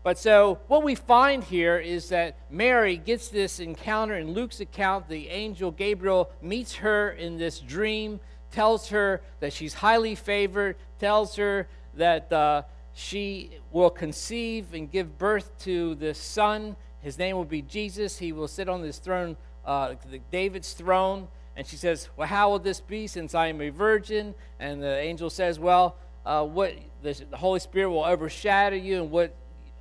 But 0.03 0.17
so 0.17 0.59
what 0.67 0.83
we 0.83 0.95
find 0.95 1.43
here 1.43 1.77
is 1.77 2.09
that 2.09 2.35
Mary 2.49 2.97
gets 2.97 3.27
this 3.27 3.59
encounter 3.59 4.15
in 4.15 4.33
Luke's 4.33 4.59
account. 4.59 5.07
The 5.07 5.29
angel 5.29 5.69
Gabriel 5.69 6.31
meets 6.41 6.75
her 6.75 7.11
in 7.11 7.37
this 7.37 7.59
dream, 7.59 8.19
tells 8.51 8.89
her 8.89 9.21
that 9.39 9.53
she's 9.53 9.73
highly 9.73 10.15
favored, 10.15 10.75
tells 10.99 11.35
her 11.35 11.67
that 11.95 12.31
uh, 12.31 12.63
she 12.93 13.51
will 13.71 13.89
conceive 13.89 14.73
and 14.73 14.91
give 14.91 15.17
birth 15.17 15.57
to 15.59 15.95
this 15.95 16.17
son. 16.17 16.75
His 16.99 17.17
name 17.17 17.35
will 17.35 17.45
be 17.45 17.61
Jesus. 17.61 18.17
He 18.17 18.31
will 18.31 18.47
sit 18.47 18.69
on 18.69 18.81
this 18.81 18.99
throne, 18.99 19.37
uh, 19.65 19.95
David's 20.31 20.73
throne. 20.73 21.27
And 21.55 21.65
she 21.67 21.75
says, 21.75 22.09
Well, 22.15 22.27
how 22.27 22.51
will 22.51 22.59
this 22.59 22.79
be 22.79 23.07
since 23.07 23.35
I 23.35 23.47
am 23.47 23.61
a 23.61 23.69
virgin? 23.69 24.35
And 24.59 24.81
the 24.81 24.99
angel 24.99 25.29
says, 25.29 25.59
Well, 25.59 25.95
uh, 26.25 26.45
what 26.45 26.73
the, 27.01 27.13
the 27.29 27.37
Holy 27.37 27.59
Spirit 27.59 27.89
will 27.89 28.03
overshadow 28.03 28.75
you, 28.75 29.01
and 29.01 29.11
what 29.11 29.35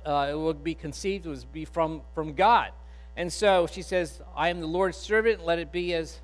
uh, 0.05 0.27
it 0.31 0.33
will 0.33 0.53
be 0.53 0.73
conceived 0.73 1.25
was 1.25 1.45
be 1.45 1.65
from, 1.65 2.01
from 2.15 2.33
God. 2.33 2.71
And 3.15 3.31
so 3.31 3.67
she 3.67 3.81
says, 3.81 4.21
I 4.35 4.49
am 4.49 4.59
the 4.59 4.67
Lord's 4.67 4.97
servant, 4.97 5.45
let 5.45 5.59
it 5.59 5.71
be 5.71 5.93
as 5.93 6.19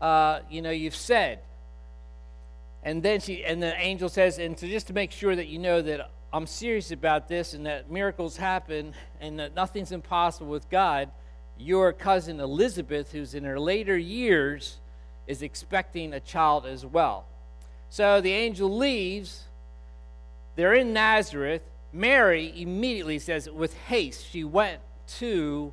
uh, 0.00 0.40
you 0.50 0.62
know 0.62 0.70
you've 0.70 0.96
said. 0.96 1.40
And 2.82 3.02
then 3.02 3.20
she 3.20 3.44
and 3.44 3.62
the 3.62 3.76
angel 3.76 4.08
says, 4.08 4.38
and 4.38 4.58
so 4.58 4.66
just 4.66 4.86
to 4.86 4.92
make 4.92 5.12
sure 5.12 5.36
that 5.36 5.48
you 5.48 5.58
know 5.58 5.82
that 5.82 6.10
I'm 6.32 6.46
serious 6.46 6.90
about 6.90 7.28
this 7.28 7.54
and 7.54 7.66
that 7.66 7.90
miracles 7.90 8.36
happen 8.36 8.94
and 9.20 9.38
that 9.38 9.54
nothing's 9.54 9.92
impossible 9.92 10.50
with 10.50 10.70
God, 10.70 11.10
your 11.58 11.92
cousin 11.92 12.40
Elizabeth, 12.40 13.12
who's 13.12 13.34
in 13.34 13.44
her 13.44 13.60
later 13.60 13.96
years, 13.96 14.78
is 15.26 15.42
expecting 15.42 16.14
a 16.14 16.20
child 16.20 16.64
as 16.64 16.86
well. 16.86 17.26
So 17.90 18.20
the 18.20 18.32
angel 18.32 18.74
leaves. 18.74 19.44
They're 20.56 20.74
in 20.74 20.92
Nazareth. 20.92 21.62
Mary 21.92 22.52
immediately 22.56 23.18
says, 23.18 23.50
with 23.50 23.76
haste, 23.76 24.26
she 24.30 24.44
went 24.44 24.80
to 25.18 25.72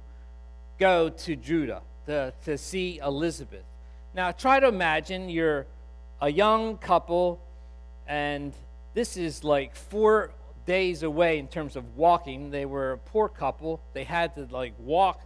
go 0.79 1.09
to 1.09 1.35
Judah 1.35 1.81
to, 2.07 2.33
to 2.45 2.57
see 2.57 2.99
Elizabeth. 3.03 3.63
Now, 4.13 4.31
try 4.31 4.59
to 4.59 4.67
imagine 4.67 5.29
you're 5.29 5.67
a 6.21 6.29
young 6.29 6.77
couple, 6.77 7.39
and 8.07 8.53
this 8.93 9.17
is 9.17 9.43
like 9.43 9.75
four 9.75 10.31
days 10.65 11.03
away 11.03 11.39
in 11.39 11.47
terms 11.47 11.75
of 11.75 11.95
walking. 11.95 12.51
They 12.51 12.65
were 12.65 12.93
a 12.93 12.97
poor 12.97 13.29
couple, 13.29 13.81
they 13.93 14.03
had 14.03 14.35
to 14.35 14.47
like 14.51 14.73
walk. 14.79 15.21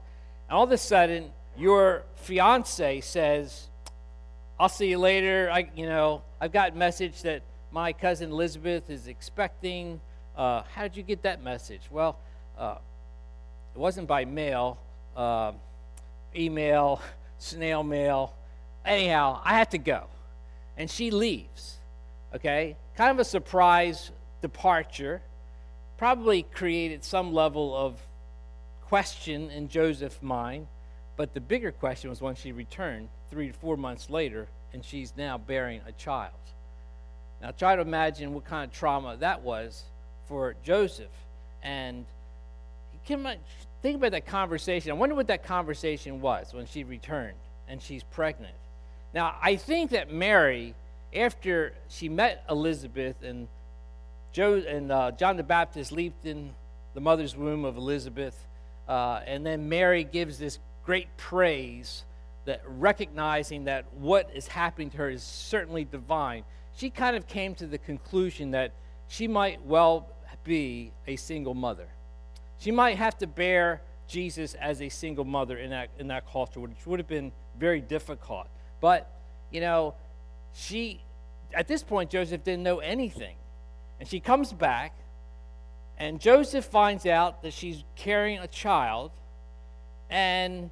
And 0.49 0.57
all 0.57 0.63
of 0.63 0.71
a 0.71 0.77
sudden, 0.77 1.31
your 1.57 2.03
fiance 2.15 3.01
says, 3.01 3.67
I'll 4.59 4.69
see 4.69 4.89
you 4.89 4.99
later. 4.99 5.49
I, 5.51 5.69
you 5.75 5.87
know, 5.87 6.21
I've 6.39 6.51
got 6.51 6.73
a 6.73 6.75
message 6.75 7.23
that 7.23 7.41
my 7.71 7.93
cousin 7.93 8.31
Elizabeth 8.31 8.89
is 8.89 9.07
expecting 9.07 9.99
uh, 10.35 10.63
how 10.73 10.83
did 10.83 10.95
you 10.95 11.03
get 11.03 11.23
that 11.23 11.43
message? 11.43 11.81
Well, 11.89 12.17
uh, 12.57 12.75
it 13.75 13.79
wasn't 13.79 14.07
by 14.07 14.25
mail, 14.25 14.77
uh, 15.15 15.51
email, 16.35 17.01
snail 17.37 17.83
mail. 17.83 18.33
Anyhow, 18.85 19.41
I 19.43 19.57
had 19.57 19.71
to 19.71 19.77
go. 19.77 20.07
And 20.81 20.89
she 20.89 21.11
leaves. 21.11 21.77
Okay? 22.33 22.75
Kind 22.95 23.11
of 23.11 23.19
a 23.19 23.23
surprise 23.23 24.09
departure. 24.41 25.21
Probably 25.99 26.41
created 26.41 27.03
some 27.03 27.35
level 27.35 27.77
of 27.77 27.99
question 28.87 29.51
in 29.51 29.69
Joseph's 29.69 30.23
mind. 30.23 30.65
But 31.17 31.35
the 31.35 31.39
bigger 31.39 31.71
question 31.71 32.09
was 32.09 32.19
when 32.19 32.33
she 32.33 32.51
returned 32.51 33.09
three 33.29 33.49
to 33.49 33.53
four 33.53 33.77
months 33.77 34.09
later, 34.09 34.47
and 34.73 34.83
she's 34.83 35.13
now 35.15 35.37
bearing 35.37 35.81
a 35.85 35.91
child. 35.91 36.33
Now, 37.43 37.51
try 37.51 37.75
to 37.75 37.81
imagine 37.83 38.33
what 38.33 38.45
kind 38.45 38.67
of 38.67 38.75
trauma 38.75 39.17
that 39.17 39.43
was 39.43 39.83
for 40.27 40.55
Joseph. 40.63 41.11
And 41.61 42.07
think 43.05 43.97
about 43.97 44.13
that 44.13 44.25
conversation. 44.25 44.89
I 44.89 44.95
wonder 44.95 45.13
what 45.13 45.27
that 45.27 45.43
conversation 45.43 46.21
was 46.21 46.55
when 46.55 46.65
she 46.65 46.83
returned 46.83 47.37
and 47.67 47.79
she's 47.79 48.01
pregnant. 48.01 48.55
Now, 49.13 49.35
I 49.41 49.55
think 49.55 49.91
that 49.91 50.11
Mary, 50.11 50.73
after 51.13 51.73
she 51.89 52.09
met 52.09 52.43
Elizabeth 52.49 53.21
and 53.23 53.47
and 54.37 54.91
uh, 54.91 55.11
John 55.11 55.35
the 55.35 55.43
Baptist 55.43 55.91
leaped 55.91 56.25
in 56.25 56.51
the 56.93 57.01
mother's 57.01 57.35
womb 57.35 57.65
of 57.65 57.75
Elizabeth, 57.75 58.47
uh, 58.87 59.19
and 59.25 59.45
then 59.45 59.67
Mary 59.67 60.05
gives 60.05 60.37
this 60.37 60.59
great 60.85 61.15
praise 61.17 62.05
that 62.45 62.61
recognizing 62.65 63.65
that 63.65 63.85
what 63.93 64.29
is 64.33 64.47
happening 64.47 64.89
to 64.91 64.97
her 64.97 65.09
is 65.09 65.21
certainly 65.21 65.83
divine. 65.83 66.43
She 66.73 66.89
kind 66.89 67.15
of 67.15 67.27
came 67.27 67.55
to 67.55 67.67
the 67.67 67.77
conclusion 67.77 68.51
that 68.51 68.71
she 69.07 69.27
might 69.27 69.63
well 69.65 70.07
be 70.43 70.91
a 71.05 71.17
single 71.17 71.53
mother. 71.53 71.87
She 72.57 72.71
might 72.71 72.97
have 72.97 73.17
to 73.17 73.27
bear 73.27 73.81
Jesus 74.07 74.53
as 74.55 74.81
a 74.81 74.89
single 74.89 75.25
mother 75.25 75.57
in 75.57 75.69
that, 75.71 75.89
in 75.99 76.07
that 76.07 76.25
culture, 76.31 76.59
which 76.59 76.85
would 76.85 76.99
have 76.99 77.07
been 77.07 77.31
very 77.59 77.81
difficult. 77.81 78.47
But, 78.81 79.09
you 79.51 79.61
know, 79.61 79.93
she, 80.53 81.01
at 81.53 81.67
this 81.67 81.83
point, 81.83 82.09
Joseph 82.09 82.43
didn't 82.43 82.63
know 82.63 82.79
anything. 82.79 83.35
And 83.99 84.09
she 84.09 84.19
comes 84.19 84.51
back, 84.51 84.93
and 85.97 86.19
Joseph 86.19 86.65
finds 86.65 87.05
out 87.05 87.43
that 87.43 87.53
she's 87.53 87.83
carrying 87.95 88.39
a 88.39 88.47
child, 88.47 89.11
and 90.09 90.71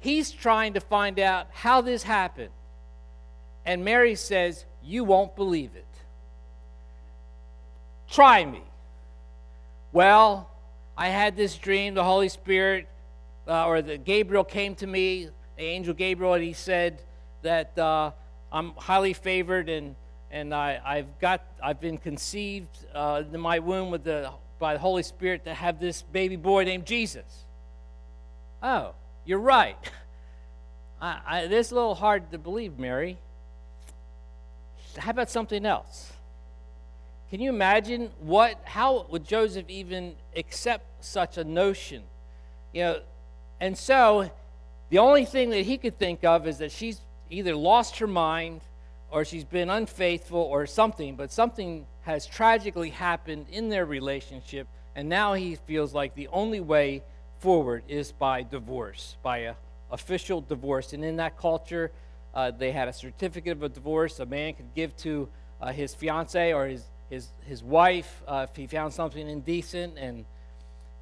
he's 0.00 0.32
trying 0.32 0.74
to 0.74 0.80
find 0.80 1.20
out 1.20 1.46
how 1.52 1.80
this 1.80 2.02
happened. 2.02 2.50
And 3.64 3.84
Mary 3.84 4.16
says, 4.16 4.64
You 4.82 5.04
won't 5.04 5.36
believe 5.36 5.70
it. 5.76 5.86
Try 8.10 8.44
me. 8.44 8.62
Well, 9.92 10.50
I 10.96 11.08
had 11.08 11.36
this 11.36 11.56
dream. 11.56 11.94
The 11.94 12.02
Holy 12.02 12.28
Spirit, 12.28 12.88
uh, 13.46 13.66
or 13.66 13.82
the 13.82 13.98
Gabriel 13.98 14.42
came 14.42 14.74
to 14.76 14.86
me, 14.86 15.28
angel 15.64 15.94
Gabriel, 15.94 16.34
and 16.34 16.44
he 16.44 16.52
said 16.52 17.02
that 17.42 17.78
uh, 17.78 18.12
I'm 18.52 18.72
highly 18.72 19.12
favored 19.12 19.68
and 19.68 19.94
and 20.32 20.54
I, 20.54 20.98
have 20.98 21.18
got 21.18 21.42
I've 21.62 21.80
been 21.80 21.98
conceived 21.98 22.68
uh, 22.94 23.22
in 23.32 23.40
my 23.40 23.58
womb 23.58 23.90
with 23.90 24.04
the 24.04 24.30
by 24.58 24.74
the 24.74 24.78
Holy 24.78 25.02
Spirit 25.02 25.44
to 25.44 25.54
have 25.54 25.80
this 25.80 26.02
baby 26.02 26.36
boy 26.36 26.64
named 26.64 26.86
Jesus. 26.86 27.44
Oh, 28.62 28.94
you're 29.24 29.38
right. 29.38 29.76
I, 31.00 31.20
I, 31.26 31.46
this 31.46 31.70
a 31.70 31.74
little 31.74 31.94
hard 31.94 32.30
to 32.30 32.38
believe, 32.38 32.78
Mary. 32.78 33.16
How 34.98 35.10
about 35.10 35.30
something 35.30 35.64
else? 35.64 36.12
Can 37.30 37.40
you 37.40 37.48
imagine 37.48 38.10
what 38.20 38.60
how 38.64 39.06
would 39.08 39.24
Joseph 39.24 39.66
even 39.68 40.16
accept 40.36 41.04
such 41.04 41.38
a 41.38 41.44
notion? 41.44 42.02
You 42.72 42.82
know, 42.82 43.00
and 43.60 43.78
so 43.78 44.30
the 44.90 44.98
only 44.98 45.24
thing 45.24 45.50
that 45.50 45.64
he 45.64 45.78
could 45.78 45.98
think 45.98 46.24
of 46.24 46.46
is 46.46 46.58
that 46.58 46.70
she's 46.70 47.00
either 47.30 47.56
lost 47.56 47.98
her 47.98 48.06
mind 48.06 48.60
or 49.10 49.24
she's 49.24 49.44
been 49.44 49.70
unfaithful 49.70 50.40
or 50.40 50.66
something, 50.66 51.16
but 51.16 51.32
something 51.32 51.86
has 52.02 52.26
tragically 52.26 52.90
happened 52.90 53.46
in 53.50 53.68
their 53.68 53.84
relationship, 53.84 54.68
and 54.94 55.08
now 55.08 55.34
he 55.34 55.56
feels 55.66 55.94
like 55.94 56.14
the 56.14 56.28
only 56.28 56.60
way 56.60 57.02
forward 57.38 57.82
is 57.88 58.12
by 58.12 58.42
divorce, 58.42 59.16
by 59.22 59.38
a 59.38 59.54
official 59.90 60.40
divorce. 60.40 60.92
And 60.92 61.04
in 61.04 61.16
that 61.16 61.38
culture, 61.38 61.90
uh, 62.34 62.50
they 62.50 62.72
had 62.72 62.88
a 62.88 62.92
certificate 62.92 63.52
of 63.52 63.62
a 63.62 63.68
divorce 63.68 64.20
a 64.20 64.26
man 64.26 64.54
could 64.54 64.74
give 64.74 64.96
to 64.98 65.28
uh, 65.60 65.72
his 65.72 65.94
fiance 65.94 66.52
or 66.52 66.66
his, 66.66 66.84
his, 67.08 67.28
his 67.44 67.62
wife 67.62 68.22
uh, 68.26 68.46
if 68.48 68.56
he 68.56 68.66
found 68.66 68.92
something 68.92 69.28
indecent. 69.28 69.98
And 69.98 70.24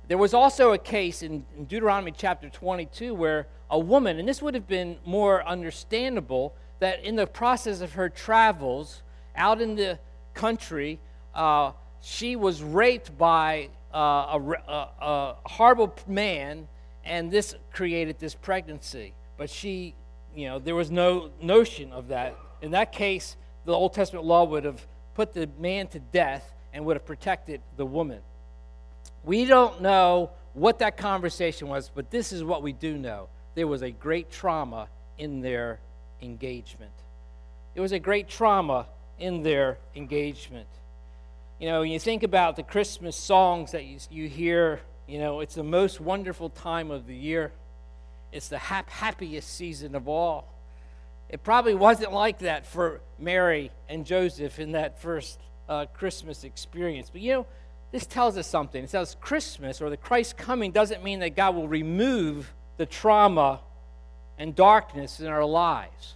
there 0.08 0.18
was 0.18 0.32
also 0.32 0.72
a 0.72 0.78
case 0.78 1.22
in, 1.22 1.44
Deuteronomy 1.68 2.12
chapter 2.16 2.48
22 2.48 3.14
where 3.14 3.46
a 3.70 3.78
woman, 3.78 4.18
and 4.18 4.26
this 4.26 4.40
would 4.40 4.54
have 4.54 4.66
been 4.66 4.96
more 5.04 5.46
understandable, 5.46 6.54
that 6.80 7.04
in 7.04 7.14
the 7.16 7.26
process 7.26 7.82
of 7.82 7.92
her 7.92 8.08
travels 8.08 9.02
out 9.36 9.60
in 9.60 9.76
the 9.76 9.98
country, 10.32 10.98
uh, 11.34 11.72
she 12.00 12.36
was 12.36 12.62
raped 12.62 13.16
by 13.18 13.68
uh, 13.92 13.98
a, 13.98 14.40
a, 14.68 14.88
a, 15.00 15.36
horrible 15.44 15.94
man, 16.06 16.66
and 17.04 17.30
this 17.30 17.54
created 17.72 18.18
this 18.18 18.34
pregnancy. 18.34 19.12
But 19.36 19.50
she, 19.50 19.94
you 20.34 20.46
know, 20.46 20.58
there 20.58 20.74
was 20.74 20.90
no 20.90 21.30
notion 21.42 21.92
of 21.92 22.08
that. 22.08 22.34
In 22.62 22.70
that 22.70 22.92
case, 22.92 23.36
the 23.66 23.72
Old 23.72 23.92
Testament 23.92 24.24
law 24.24 24.44
would 24.44 24.64
have 24.64 24.86
put 25.14 25.34
the 25.34 25.50
man 25.58 25.88
to 25.88 25.98
death 25.98 26.54
and 26.72 26.84
would 26.86 26.96
have 26.96 27.04
protected 27.04 27.60
the 27.76 27.84
woman. 27.84 28.20
We 29.28 29.44
don't 29.44 29.82
know 29.82 30.30
what 30.54 30.78
that 30.78 30.96
conversation 30.96 31.68
was, 31.68 31.90
but 31.94 32.10
this 32.10 32.32
is 32.32 32.42
what 32.42 32.62
we 32.62 32.72
do 32.72 32.96
know. 32.96 33.28
There 33.56 33.66
was 33.66 33.82
a 33.82 33.90
great 33.90 34.30
trauma 34.30 34.88
in 35.18 35.42
their 35.42 35.80
engagement. 36.22 36.92
It 37.74 37.82
was 37.82 37.92
a 37.92 37.98
great 37.98 38.30
trauma 38.30 38.86
in 39.18 39.42
their 39.42 39.76
engagement. 39.94 40.66
You 41.60 41.68
know, 41.68 41.80
when 41.80 41.90
you 41.90 41.98
think 41.98 42.22
about 42.22 42.56
the 42.56 42.62
Christmas 42.62 43.16
songs 43.16 43.72
that 43.72 43.84
you, 43.84 43.98
you 44.10 44.28
hear, 44.30 44.80
you 45.06 45.18
know, 45.18 45.40
it's 45.40 45.56
the 45.56 45.62
most 45.62 46.00
wonderful 46.00 46.48
time 46.48 46.90
of 46.90 47.06
the 47.06 47.14
year. 47.14 47.52
It's 48.32 48.48
the 48.48 48.56
hap- 48.56 48.88
happiest 48.88 49.54
season 49.54 49.94
of 49.94 50.08
all. 50.08 50.48
It 51.28 51.42
probably 51.42 51.74
wasn't 51.74 52.14
like 52.14 52.38
that 52.38 52.66
for 52.66 53.02
Mary 53.18 53.72
and 53.90 54.06
Joseph 54.06 54.58
in 54.58 54.72
that 54.72 55.02
first 55.02 55.38
uh, 55.68 55.84
Christmas 55.92 56.44
experience. 56.44 57.10
But 57.10 57.20
you 57.20 57.32
know, 57.34 57.46
this 57.90 58.06
tells 58.06 58.36
us 58.36 58.46
something. 58.46 58.84
It 58.84 58.90
says 58.90 59.16
Christmas 59.20 59.80
or 59.80 59.90
the 59.90 59.96
Christ 59.96 60.36
coming 60.36 60.72
doesn't 60.72 61.02
mean 61.02 61.20
that 61.20 61.34
God 61.36 61.54
will 61.54 61.68
remove 61.68 62.52
the 62.76 62.86
trauma 62.86 63.60
and 64.38 64.54
darkness 64.54 65.20
in 65.20 65.26
our 65.26 65.44
lives. 65.44 66.14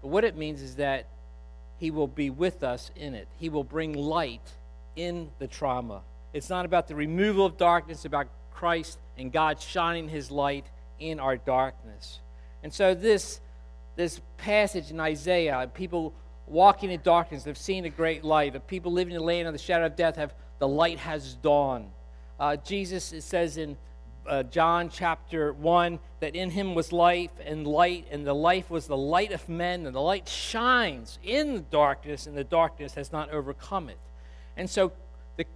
But 0.00 0.08
what 0.08 0.24
it 0.24 0.36
means 0.36 0.60
is 0.62 0.76
that 0.76 1.06
He 1.78 1.90
will 1.90 2.06
be 2.06 2.30
with 2.30 2.62
us 2.62 2.90
in 2.94 3.14
it, 3.14 3.28
He 3.38 3.48
will 3.48 3.64
bring 3.64 3.94
light 3.94 4.52
in 4.94 5.30
the 5.38 5.46
trauma. 5.46 6.02
It's 6.32 6.50
not 6.50 6.64
about 6.64 6.88
the 6.88 6.94
removal 6.94 7.46
of 7.46 7.56
darkness, 7.56 7.98
it's 7.98 8.04
about 8.04 8.28
Christ 8.52 8.98
and 9.16 9.32
God 9.32 9.60
shining 9.60 10.08
His 10.08 10.30
light 10.30 10.66
in 10.98 11.18
our 11.20 11.36
darkness. 11.36 12.20
And 12.62 12.72
so, 12.72 12.94
this, 12.94 13.40
this 13.96 14.20
passage 14.36 14.90
in 14.90 15.00
Isaiah, 15.00 15.68
people 15.72 16.14
walking 16.46 16.90
in 16.90 17.00
darkness 17.02 17.44
have 17.44 17.58
seen 17.58 17.84
a 17.84 17.90
great 17.90 18.24
light. 18.24 18.52
The 18.52 18.60
people 18.60 18.92
living 18.92 19.14
in 19.14 19.20
the 19.20 19.24
land 19.24 19.48
of 19.48 19.54
the 19.54 19.58
shadow 19.58 19.86
of 19.86 19.96
death 19.96 20.16
have 20.16 20.34
the 20.62 20.68
light 20.68 21.00
has 21.00 21.34
dawned. 21.34 21.90
Uh, 22.38 22.54
Jesus, 22.54 23.12
it 23.12 23.22
says 23.22 23.56
in 23.56 23.76
uh, 24.28 24.44
John 24.44 24.90
chapter 24.90 25.52
1 25.54 25.98
that 26.20 26.36
in 26.36 26.50
him 26.50 26.76
was 26.76 26.92
life 26.92 27.32
and 27.44 27.66
light, 27.66 28.06
and 28.12 28.24
the 28.24 28.32
life 28.32 28.70
was 28.70 28.86
the 28.86 28.96
light 28.96 29.32
of 29.32 29.48
men, 29.48 29.86
and 29.86 29.96
the 29.96 30.00
light 30.00 30.28
shines 30.28 31.18
in 31.24 31.54
the 31.54 31.60
darkness, 31.62 32.28
and 32.28 32.36
the 32.36 32.44
darkness 32.44 32.94
has 32.94 33.10
not 33.10 33.30
overcome 33.30 33.88
it. 33.88 33.98
And 34.56 34.70
so 34.70 34.92
the 35.36 35.46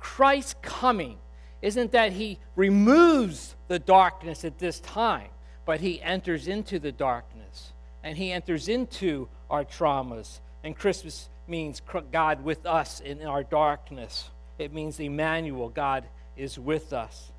Christ 0.00 0.62
coming 0.62 1.18
isn't 1.60 1.92
that 1.92 2.14
he 2.14 2.38
removes 2.56 3.54
the 3.66 3.78
darkness 3.78 4.46
at 4.46 4.58
this 4.58 4.80
time, 4.80 5.28
but 5.66 5.80
he 5.80 6.00
enters 6.00 6.48
into 6.48 6.78
the 6.78 6.90
darkness 6.90 7.74
and 8.02 8.16
he 8.16 8.32
enters 8.32 8.66
into 8.66 9.28
our 9.50 9.66
traumas. 9.66 10.40
And 10.64 10.74
Christmas 10.74 11.28
means 11.46 11.82
God 12.10 12.42
with 12.42 12.64
us 12.64 13.00
in 13.00 13.26
our 13.26 13.42
darkness. 13.42 14.30
It 14.58 14.72
means 14.72 14.98
Emmanuel, 14.98 15.68
God 15.68 16.04
is 16.36 16.58
with 16.58 16.92
us. 16.92 17.32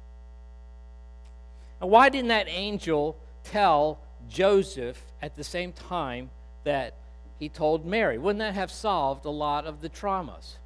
And 1.81 1.89
why 1.89 2.09
didn't 2.09 2.29
that 2.29 2.47
angel 2.49 3.17
tell 3.43 3.99
Joseph 4.27 5.01
at 5.21 5.35
the 5.35 5.43
same 5.43 5.71
time 5.71 6.29
that 6.63 6.95
he 7.39 7.49
told 7.49 7.85
Mary? 7.85 8.17
Wouldn't 8.17 8.39
that 8.39 8.53
have 8.53 8.71
solved 8.71 9.25
a 9.25 9.29
lot 9.29 9.65
of 9.65 9.81
the 9.81 9.89
traumas? 9.89 10.57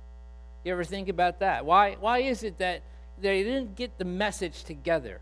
You 0.63 0.71
ever 0.73 0.83
think 0.83 1.09
about 1.09 1.39
that? 1.39 1.65
Why, 1.65 1.95
why 1.99 2.19
is 2.19 2.43
it 2.43 2.57
that 2.59 2.81
they 3.19 3.43
didn't 3.43 3.75
get 3.75 3.97
the 3.97 4.05
message 4.05 4.63
together? 4.63 5.19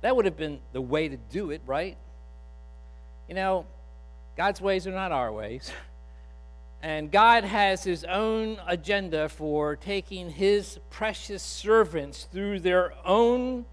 That 0.00 0.16
would 0.16 0.24
have 0.24 0.36
been 0.36 0.60
the 0.72 0.80
way 0.80 1.08
to 1.08 1.16
do 1.16 1.50
it, 1.50 1.62
right? 1.66 1.96
You 3.28 3.34
know, 3.34 3.66
God's 4.36 4.60
ways 4.60 4.86
are 4.86 4.92
not 4.92 5.12
our 5.12 5.32
ways. 5.32 5.70
And 6.82 7.10
God 7.10 7.44
has 7.44 7.82
his 7.82 8.04
own 8.04 8.58
agenda 8.66 9.28
for 9.28 9.74
taking 9.74 10.30
his 10.30 10.78
precious 10.90 11.42
servants 11.42 12.28
through 12.30 12.60
their 12.60 12.92
own 13.04 13.64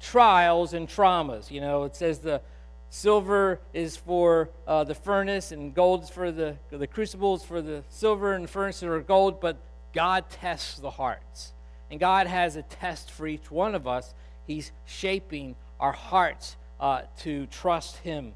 trials 0.00 0.72
and 0.72 0.88
traumas. 0.88 1.50
You 1.50 1.60
know, 1.60 1.84
it 1.84 1.94
says 1.94 2.20
the 2.20 2.40
silver 2.88 3.60
is 3.72 3.96
for 3.96 4.48
uh, 4.66 4.84
the 4.84 4.94
furnace 4.94 5.52
and 5.52 5.74
gold 5.74 6.04
is 6.04 6.10
for 6.10 6.32
the, 6.32 6.56
the 6.70 6.86
crucibles 6.86 7.44
for 7.44 7.60
the 7.60 7.82
silver 7.90 8.32
and 8.34 8.44
the 8.44 8.48
furnace 8.48 8.82
are 8.82 9.00
gold, 9.00 9.40
but 9.40 9.58
God 9.92 10.30
tests 10.30 10.78
the 10.78 10.90
hearts. 10.90 11.52
And 11.90 12.00
God 12.00 12.26
has 12.26 12.56
a 12.56 12.62
test 12.62 13.10
for 13.10 13.26
each 13.26 13.50
one 13.50 13.74
of 13.74 13.86
us. 13.86 14.14
He's 14.46 14.72
shaping 14.84 15.54
our 15.78 15.92
hearts 15.92 16.56
uh, 16.80 17.02
to 17.20 17.46
trust 17.46 17.98
Him. 17.98 18.32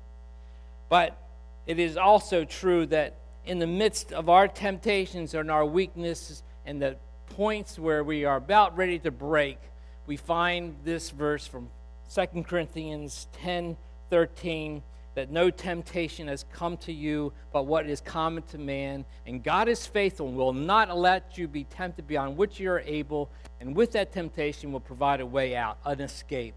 But 0.89 1.17
it 1.67 1.79
is 1.79 1.97
also 1.97 2.45
true 2.45 2.87
that 2.87 3.17
in 3.49 3.59
the 3.59 3.67
midst 3.67 4.13
of 4.13 4.29
our 4.29 4.47
temptations 4.47 5.33
and 5.33 5.51
our 5.51 5.65
weaknesses 5.65 6.43
and 6.67 6.83
the 6.83 6.97
points 7.31 7.79
where 7.79 8.05
we 8.05 8.27
are 8.27 8.37
about 8.37 8.77
ready 8.77 8.99
to 8.99 9.11
break, 9.11 9.59
we 10.07 10.19
find 10.19 10.77
this 10.85 11.09
verse 11.09 11.47
from 11.47 11.71
2 12.15 12.43
Corinthians 12.43 13.27
10 13.41 13.77
13 14.11 14.83
that 15.15 15.31
no 15.31 15.51
temptation 15.51 16.29
has 16.29 16.45
come 16.53 16.77
to 16.77 16.93
you 16.93 17.33
but 17.51 17.65
what 17.65 17.87
is 17.87 18.03
common 18.03 18.43
to 18.45 18.59
man. 18.59 19.07
And 19.27 19.43
God 19.43 19.69
is 19.69 19.87
faithful 19.87 20.29
and 20.29 20.37
will 20.37 20.53
not 20.53 20.97
let 20.97 21.39
you 21.39 21.49
be 21.49 21.65
tempted 21.65 22.07
beyond 22.07 22.37
which 22.37 22.61
you 22.61 22.71
are 22.71 22.81
able. 22.81 23.31
And 23.61 23.75
with 23.75 23.93
that 23.93 24.13
temptation, 24.13 24.73
will 24.73 24.81
provide 24.81 25.21
a 25.21 25.27
way 25.27 25.57
out, 25.57 25.79
an 25.85 26.01
escape. 26.01 26.55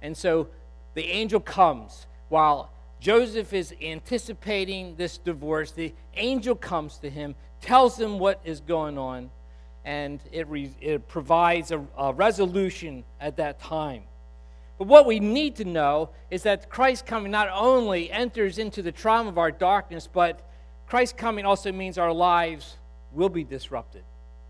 And 0.00 0.16
so 0.16 0.48
the 0.94 1.04
angel 1.04 1.40
comes 1.40 2.06
while 2.28 2.70
Joseph 3.00 3.52
is 3.52 3.74
anticipating 3.80 4.96
this 4.96 5.18
divorce. 5.18 5.70
The 5.70 5.94
angel 6.16 6.54
comes 6.54 6.98
to 6.98 7.10
him, 7.10 7.34
tells 7.60 7.98
him 7.98 8.18
what 8.18 8.40
is 8.44 8.60
going 8.60 8.98
on, 8.98 9.30
and 9.84 10.20
it, 10.32 10.48
re- 10.48 10.74
it 10.80 11.06
provides 11.08 11.70
a, 11.70 11.84
a 11.96 12.12
resolution 12.12 13.04
at 13.20 13.36
that 13.36 13.60
time. 13.60 14.02
But 14.78 14.86
what 14.86 15.06
we 15.06 15.18
need 15.20 15.56
to 15.56 15.64
know 15.64 16.10
is 16.30 16.42
that 16.44 16.70
Christ 16.70 17.06
coming 17.06 17.32
not 17.32 17.48
only 17.52 18.10
enters 18.10 18.58
into 18.58 18.82
the 18.82 18.92
trauma 18.92 19.28
of 19.28 19.38
our 19.38 19.50
darkness, 19.50 20.08
but 20.10 20.40
Christ 20.86 21.16
coming 21.16 21.44
also 21.44 21.72
means 21.72 21.98
our 21.98 22.12
lives 22.12 22.76
will 23.12 23.28
be 23.28 23.44
disrupted, 23.44 24.02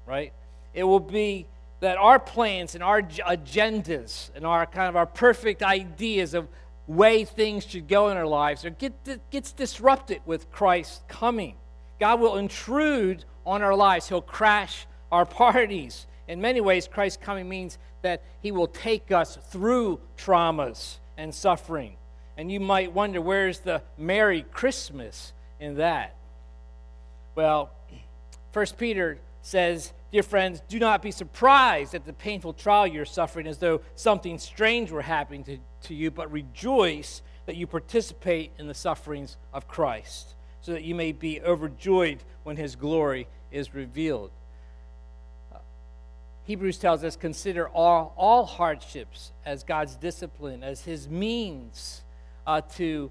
right? 0.06 0.32
It 0.74 0.84
will 0.84 1.00
be 1.00 1.46
that 1.80 1.96
our 1.96 2.18
plans 2.18 2.74
and 2.74 2.82
our 2.82 3.02
agendas 3.02 4.30
and 4.34 4.44
our 4.44 4.66
kind 4.66 4.88
of 4.88 4.96
our 4.96 5.06
perfect 5.06 5.62
ideas 5.62 6.34
of 6.34 6.48
way 6.88 7.24
things 7.24 7.64
should 7.64 7.87
go 7.87 8.09
in 8.09 8.16
our 8.16 8.27
lives 8.27 8.64
or 8.64 8.70
get, 8.70 9.31
gets 9.31 9.53
disrupted 9.53 10.22
with 10.27 10.51
Christ 10.51 11.07
coming. 11.07 11.55
God 12.01 12.18
will 12.18 12.37
intrude 12.37 13.24
on 13.46 13.62
our 13.62 13.74
lives. 13.74 14.09
He'll 14.09 14.22
crash 14.22 14.87
our 15.12 15.27
parties. 15.27 16.07
In 16.27 16.40
many 16.40 16.61
ways, 16.61 16.88
Christ 16.88 17.20
coming 17.20 17.48
means 17.48 17.79
that 18.03 18.22
He 18.42 18.51
will 18.51 18.66
take 18.66 19.12
us 19.12 19.38
through 19.51 20.01
traumas 20.16 20.96
and 21.16 21.35
suffering. 21.35 21.96
And 22.37 22.51
you 22.51 22.61
might 22.61 22.92
wonder, 22.92 23.20
where's 23.20 23.61
the 23.61 23.83
Merry 23.96 24.42
Christmas 24.42 25.33
in 25.61 25.77
that? 25.77 26.14
Well, 27.35 27.70
First 28.53 28.79
Peter 28.79 29.18
says, 29.42 29.92
Dear 30.11 30.22
friends, 30.22 30.62
do 30.68 30.79
not 30.79 31.03
be 31.03 31.11
surprised 31.11 31.94
at 31.94 32.07
the 32.07 32.12
painful 32.12 32.55
trial 32.55 32.87
you're 32.87 33.05
suffering 33.05 33.46
as 33.46 33.59
though 33.59 33.83
something 33.94 34.38
strange 34.38 34.90
were 34.90 35.03
happening 35.03 35.44
to, 35.44 35.59
to 35.83 35.94
you, 35.94 36.11
but 36.11 36.33
rejoice 36.33 37.22
that 37.46 37.57
you 37.57 37.66
participate 37.66 38.53
in 38.59 38.66
the 38.66 38.74
sufferings 38.74 39.37
of 39.53 39.68
Christ, 39.68 40.35
so 40.61 40.72
that 40.72 40.83
you 40.83 40.94
may 40.94 41.12
be 41.12 41.40
overjoyed 41.42 42.22
when 42.42 42.57
his 42.57 42.74
glory 42.77 43.27
is 43.51 43.74
revealed. 43.74 44.31
Hebrews 46.44 46.79
tells 46.79 47.05
us 47.05 47.14
consider 47.14 47.68
all, 47.68 48.14
all 48.16 48.46
hardships 48.46 49.33
as 49.44 49.64
God's 49.64 49.96
discipline, 49.96 50.62
as 50.62 50.81
his 50.81 51.07
means 51.07 52.03
uh, 52.46 52.62
to, 52.77 53.11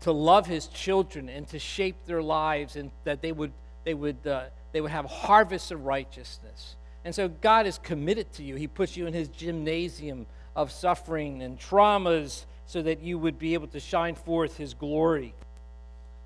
to 0.00 0.12
love 0.12 0.46
his 0.46 0.66
children 0.66 1.30
and 1.30 1.48
to 1.48 1.58
shape 1.58 2.04
their 2.04 2.22
lives, 2.22 2.76
and 2.76 2.90
that 3.04 3.22
they 3.22 3.32
would, 3.32 3.52
they 3.84 3.94
would, 3.94 4.26
uh, 4.26 4.44
they 4.74 4.80
would 4.80 4.90
have 4.90 5.04
harvests 5.04 5.70
of 5.70 5.84
righteousness. 5.84 6.74
And 7.04 7.14
so 7.14 7.28
God 7.28 7.64
is 7.64 7.78
committed 7.78 8.32
to 8.32 8.42
you. 8.42 8.56
He 8.56 8.66
puts 8.66 8.96
you 8.96 9.06
in 9.06 9.14
his 9.14 9.28
gymnasium 9.28 10.26
of 10.56 10.72
suffering 10.72 11.42
and 11.42 11.56
traumas 11.60 12.44
so 12.66 12.82
that 12.82 13.00
you 13.00 13.16
would 13.16 13.38
be 13.38 13.54
able 13.54 13.68
to 13.68 13.78
shine 13.78 14.16
forth 14.16 14.56
his 14.56 14.74
glory. 14.74 15.32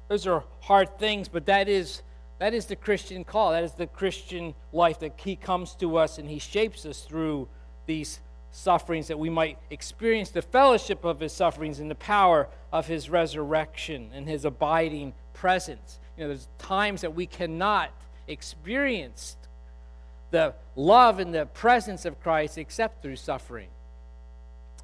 Those 0.09 0.27
are 0.27 0.45
hard 0.61 0.99
things, 0.99 1.29
but 1.29 1.45
that 1.45 1.69
is 1.69 2.01
that 2.39 2.55
is 2.55 2.65
the 2.65 2.77
Christian 2.77 3.23
call. 3.23 3.51
That 3.51 3.65
is 3.65 3.73
the 3.73 3.87
Christian 3.87 4.55
life 4.73 5.01
that 5.01 5.13
he 5.17 5.37
comes 5.37 5.75
to 5.75 5.99
us 5.99 6.17
and 6.17 6.27
he 6.27 6.39
shapes 6.39 6.87
us 6.87 7.03
through 7.03 7.49
these 7.85 8.21
sufferings 8.51 9.09
that 9.09 9.19
we 9.19 9.29
might 9.29 9.59
experience 9.69 10.31
the 10.31 10.41
fellowship 10.41 11.05
of 11.05 11.21
his 11.21 11.35
sufferings 11.35 11.81
and 11.81 11.91
the 11.91 11.97
power 11.97 12.49
of 12.73 12.87
his 12.87 13.11
resurrection 13.11 14.09
and 14.15 14.27
his 14.27 14.47
abiding 14.47 15.13
presence. 15.35 16.01
You 16.17 16.25
know, 16.25 16.29
there's 16.29 16.49
times 16.57 17.03
that 17.03 17.15
we 17.15 17.27
cannot 17.27 17.91
experience 18.29 19.37
the 20.31 20.55
love 20.77 21.19
and 21.19 21.35
the 21.35 21.47
presence 21.47 22.05
of 22.05 22.21
Christ 22.23 22.59
except 22.59 23.03
through 23.03 23.17
suffering. 23.17 23.69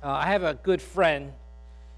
Uh, 0.02 0.10
I 0.10 0.26
have 0.26 0.42
a 0.42 0.54
good 0.54 0.82
friend. 0.82 1.32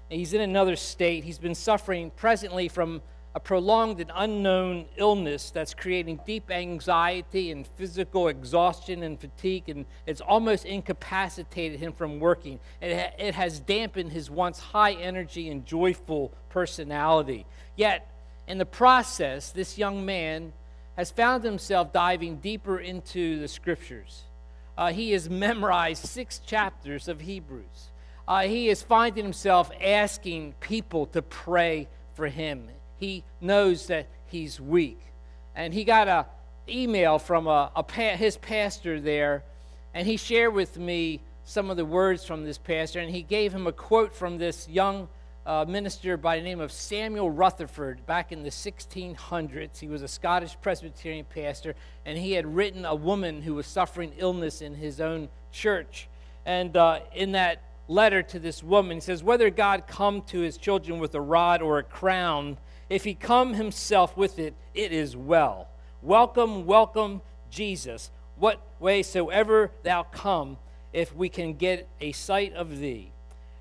He's 0.09 0.33
in 0.33 0.41
another 0.41 0.75
state. 0.75 1.23
He's 1.23 1.39
been 1.39 1.55
suffering 1.55 2.11
presently 2.15 2.67
from 2.67 3.01
a 3.35 3.39
prolonged 3.39 3.99
and 3.99 4.11
unknown 4.15 4.85
illness 4.95 5.51
that's 5.51 5.73
creating 5.73 6.19
deep 6.25 6.49
anxiety 6.49 7.51
and 7.51 7.67
physical 7.67 8.29
exhaustion 8.29 9.03
and 9.03 9.19
fatigue, 9.19 9.69
and 9.69 9.85
it's 10.07 10.21
almost 10.21 10.65
incapacitated 10.65 11.79
him 11.79 11.93
from 11.93 12.19
working. 12.19 12.59
It, 12.81 12.97
ha- 12.97 13.15
it 13.19 13.35
has 13.35 13.59
dampened 13.59 14.11
his 14.11 14.31
once 14.31 14.59
high 14.59 14.93
energy 14.93 15.49
and 15.49 15.65
joyful 15.65 16.31
personality. 16.49 17.45
Yet, 17.75 18.09
in 18.47 18.57
the 18.57 18.65
process, 18.65 19.51
this 19.51 19.77
young 19.77 20.03
man 20.03 20.53
has 20.97 21.11
found 21.11 21.43
himself 21.43 21.93
diving 21.93 22.37
deeper 22.37 22.79
into 22.79 23.39
the 23.39 23.47
scriptures. 23.47 24.23
Uh, 24.77 24.91
he 24.91 25.11
has 25.11 25.29
memorized 25.29 26.05
six 26.05 26.39
chapters 26.39 27.07
of 27.07 27.21
Hebrews. 27.21 27.91
Uh, 28.27 28.41
he 28.41 28.67
is 28.67 28.81
finding 28.81 29.23
himself 29.23 29.71
asking 29.81 30.53
people 30.59 31.05
to 31.07 31.21
pray 31.21 31.87
for 32.15 32.27
him. 32.27 32.67
He 32.97 33.23
knows 33.39 33.87
that 33.87 34.07
he's 34.25 34.59
weak. 34.59 34.99
And 35.55 35.73
he 35.73 35.83
got 35.83 36.07
an 36.07 36.25
email 36.67 37.19
from 37.19 37.47
a, 37.47 37.71
a 37.75 38.01
his 38.15 38.37
pastor 38.37 38.99
there, 38.99 39.43
and 39.93 40.05
he 40.05 40.17
shared 40.17 40.53
with 40.53 40.77
me 40.77 41.21
some 41.45 41.69
of 41.69 41.77
the 41.77 41.85
words 41.85 42.25
from 42.25 42.43
this 42.43 42.57
pastor, 42.57 42.99
and 42.99 43.09
he 43.09 43.21
gave 43.21 43.53
him 43.53 43.67
a 43.67 43.71
quote 43.71 44.13
from 44.13 44.37
this 44.37 44.67
young 44.67 45.07
uh, 45.47 45.63
minister 45.65 46.17
by 46.17 46.37
the 46.37 46.43
name 46.43 46.59
of 46.59 46.73
Samuel 46.73 47.31
Rutherford 47.31 48.05
back 48.05 48.33
in 48.33 48.43
the 48.43 48.49
1600s. 48.49 49.79
He 49.79 49.87
was 49.87 50.01
a 50.01 50.07
Scottish 50.07 50.57
Presbyterian 50.61 51.25
pastor, 51.25 51.73
and 52.05 52.17
he 52.17 52.33
had 52.33 52.45
written 52.45 52.83
a 52.83 52.93
woman 52.93 53.41
who 53.41 53.55
was 53.55 53.65
suffering 53.65 54.11
illness 54.17 54.61
in 54.61 54.75
his 54.75 54.99
own 54.99 55.29
church. 55.53 56.09
And 56.45 56.75
uh, 56.75 56.99
in 57.15 57.31
that 57.31 57.63
letter 57.87 58.21
to 58.23 58.39
this 58.39 58.61
woman, 58.61 58.97
he 58.97 59.01
says, 59.01 59.23
Whether 59.23 59.49
God 59.49 59.87
come 59.87 60.21
to 60.23 60.39
his 60.41 60.57
children 60.57 60.99
with 60.99 61.15
a 61.15 61.21
rod 61.21 61.61
or 61.61 61.79
a 61.79 61.83
crown, 61.83 62.57
if 62.89 63.05
he 63.05 63.13
come 63.13 63.53
himself 63.53 64.17
with 64.17 64.39
it, 64.39 64.53
it 64.73 64.91
is 64.91 65.15
well. 65.15 65.69
Welcome, 66.01 66.65
welcome, 66.65 67.21
Jesus. 67.49 68.11
What 68.35 68.61
way 68.81 69.01
soever 69.01 69.71
thou 69.83 70.03
come, 70.03 70.57
if 70.91 71.15
we 71.15 71.29
can 71.29 71.53
get 71.53 71.87
a 72.01 72.11
sight 72.11 72.53
of 72.53 72.79
thee. 72.79 73.13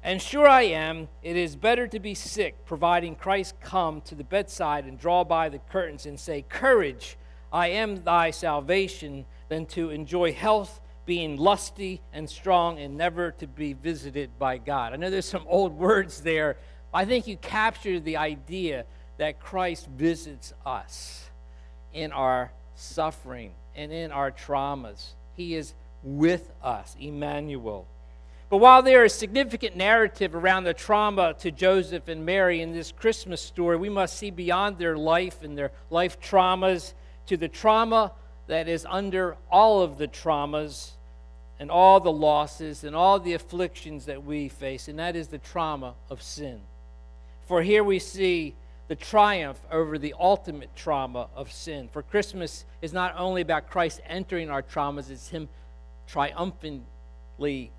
And 0.07 0.23
sure 0.23 0.47
I 0.47 0.62
am, 0.62 1.09
it 1.21 1.37
is 1.37 1.57
better 1.57 1.88
to 1.88 1.99
be 1.99 2.14
sick, 2.14 2.64
providing 2.64 3.16
Christ 3.16 3.57
come 3.61 4.01
to 4.03 4.14
the 4.14 4.23
bedside 4.23 4.85
and 4.85 4.97
draw 4.97 5.25
by 5.25 5.49
the 5.49 5.59
curtains 5.59 6.07
and 6.07 6.19
say, 6.19 6.45
Courage, 6.49 7.19
I 7.53 7.71
am 7.71 8.05
thy 8.05 8.31
salvation, 8.31 9.25
than 9.49 9.66
to 9.66 9.90
enjoy 9.90 10.33
health, 10.33 10.81
being 11.07 11.37
lusty 11.37 12.03
and 12.12 12.31
strong, 12.31 12.79
and 12.79 12.97
never 12.97 13.33
to 13.33 13.49
be 13.49 13.73
visited 13.73 14.38
by 14.38 14.59
God. 14.59 14.92
I 14.92 14.97
know 14.97 15.11
there's 15.11 15.27
some 15.27 15.45
old 15.49 15.73
words 15.77 16.21
there. 16.21 16.57
I 16.95 17.05
think 17.05 17.27
you 17.27 17.37
capture 17.37 17.99
the 17.99 18.16
idea 18.16 18.85
that 19.19 19.40
Christ 19.40 19.88
visits 19.88 20.55
us 20.64 21.29
in 21.92 22.12
our 22.12 22.53
suffering 22.77 23.55
and 23.75 23.90
in 23.90 24.12
our 24.12 24.31
traumas. 24.31 25.14
He 25.35 25.57
is 25.57 25.75
with 26.05 26.53
us, 26.62 26.95
Emmanuel. 27.01 27.88
But 28.48 28.59
while 28.59 28.82
there 28.82 29.04
is 29.04 29.12
significant 29.12 29.76
narrative 29.76 30.35
around 30.35 30.64
the 30.64 30.74
trauma 30.74 31.35
to 31.40 31.50
Joseph 31.50 32.06
and 32.06 32.24
Mary 32.24 32.61
in 32.61 32.72
this 32.72 32.92
Christmas 32.92 33.40
story, 33.40 33.76
we 33.76 33.88
must 33.88 34.16
see 34.16 34.30
beyond 34.30 34.78
their 34.78 34.96
life 34.96 35.42
and 35.42 35.59
their 35.59 35.72
life 35.90 36.20
traumas 36.20 36.94
to 37.26 37.37
the 37.37 37.48
trauma 37.48 38.12
that 38.46 38.68
is 38.68 38.87
under 38.88 39.37
all 39.50 39.82
of 39.82 39.98
the 39.98 40.06
traumas 40.06 40.92
and 41.59 41.72
all 41.72 41.98
the 41.98 42.12
losses 42.12 42.85
and 42.85 42.94
all 42.94 43.18
the 43.18 43.32
afflictions 43.32 44.06
that 44.06 44.22
we 44.24 44.48
face, 44.48 44.87
and 44.87 44.98
that 45.00 45.16
is 45.16 45.28
the 45.28 45.38
trauma 45.38 45.94
of 46.09 46.22
sin. 46.22 46.61
For 47.48 47.62
here 47.62 47.82
we 47.82 47.98
see 47.98 48.54
the 48.87 48.94
triumph 48.94 49.59
over 49.72 49.98
the 49.98 50.14
ultimate 50.20 50.74
trauma 50.76 51.28
of 51.35 51.50
sin. 51.50 51.88
For 51.92 52.02
Christmas 52.02 52.64
is 52.80 52.92
not 52.92 53.14
only 53.16 53.42
about 53.42 53.68
Christ 53.68 54.00
entering 54.06 54.50
our 54.50 54.62
traumas, 54.62 55.11
it's 55.11 55.30
Him 55.30 55.48
triumphantly 56.06 57.72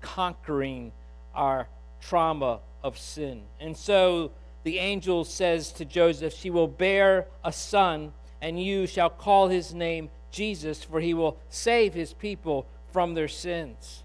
conquering 0.00 0.92
our 1.34 1.68
trauma 2.00 2.60
of 2.82 2.98
sin. 2.98 3.42
And 3.60 3.76
so 3.76 4.32
the 4.64 4.78
angel 4.78 5.24
says 5.24 5.72
to 5.72 5.84
Joseph, 5.84 6.34
She 6.34 6.50
will 6.50 6.68
bear 6.68 7.26
a 7.44 7.52
son, 7.52 8.12
and 8.40 8.62
you 8.62 8.86
shall 8.86 9.10
call 9.10 9.48
his 9.48 9.74
name 9.74 10.10
Jesus, 10.30 10.84
for 10.84 11.00
he 11.00 11.14
will 11.14 11.38
save 11.48 11.94
his 11.94 12.12
people 12.12 12.66
from 12.92 13.14
their 13.14 13.28
sins. 13.28 14.02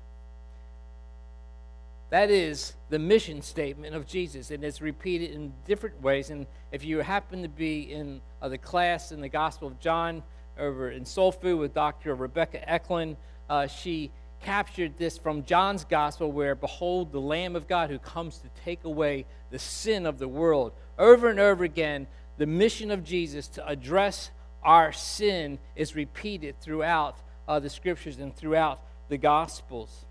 That 2.09 2.29
is 2.29 2.73
the 2.89 2.99
mission 2.99 3.41
statement 3.41 3.95
of 3.95 4.05
Jesus, 4.05 4.51
and 4.51 4.63
it's 4.63 4.81
repeated 4.81 5.31
in 5.31 5.51
different 5.65 5.99
ways. 6.01 6.29
And 6.29 6.45
if 6.71 6.85
you 6.85 6.99
happen 6.99 7.41
to 7.41 7.49
be 7.49 7.91
in 7.91 8.21
uh, 8.39 8.49
the 8.49 8.57
class 8.59 9.11
in 9.11 9.19
the 9.19 9.29
Gospel 9.29 9.67
of 9.67 9.79
John 9.79 10.21
over 10.59 10.91
in 10.91 11.05
Soul 11.05 11.31
Food 11.31 11.57
with 11.57 11.73
Dr. 11.73 12.13
Rebecca 12.13 12.69
Eklund, 12.69 13.17
uh, 13.49 13.65
she 13.65 14.11
captured 14.43 14.97
this 14.97 15.17
from 15.17 15.45
John's 15.45 15.85
gospel, 15.85 16.31
where, 16.31 16.55
Behold, 16.55 17.11
the 17.11 17.21
Lamb 17.21 17.55
of 17.55 17.67
God 17.67 17.89
who 17.89 17.99
comes 17.99 18.37
to 18.39 18.47
take 18.63 18.83
away 18.83 19.25
the 19.51 19.59
sin 19.59 20.05
of 20.05 20.19
the 20.19 20.27
world. 20.27 20.73
Over 20.99 21.29
and 21.29 21.39
over 21.39 21.63
again, 21.63 22.07
the 22.37 22.45
mission 22.45 22.91
of 22.91 23.03
Jesus 23.03 23.47
to 23.49 23.67
address 23.67 24.31
our 24.63 24.91
sin 24.91 25.59
is 25.75 25.95
repeated 25.95 26.59
throughout 26.59 27.17
uh, 27.47 27.59
the 27.59 27.69
scriptures 27.69 28.19
and 28.19 28.35
throughout 28.35 28.81
the 29.09 29.17
gospels. 29.17 30.05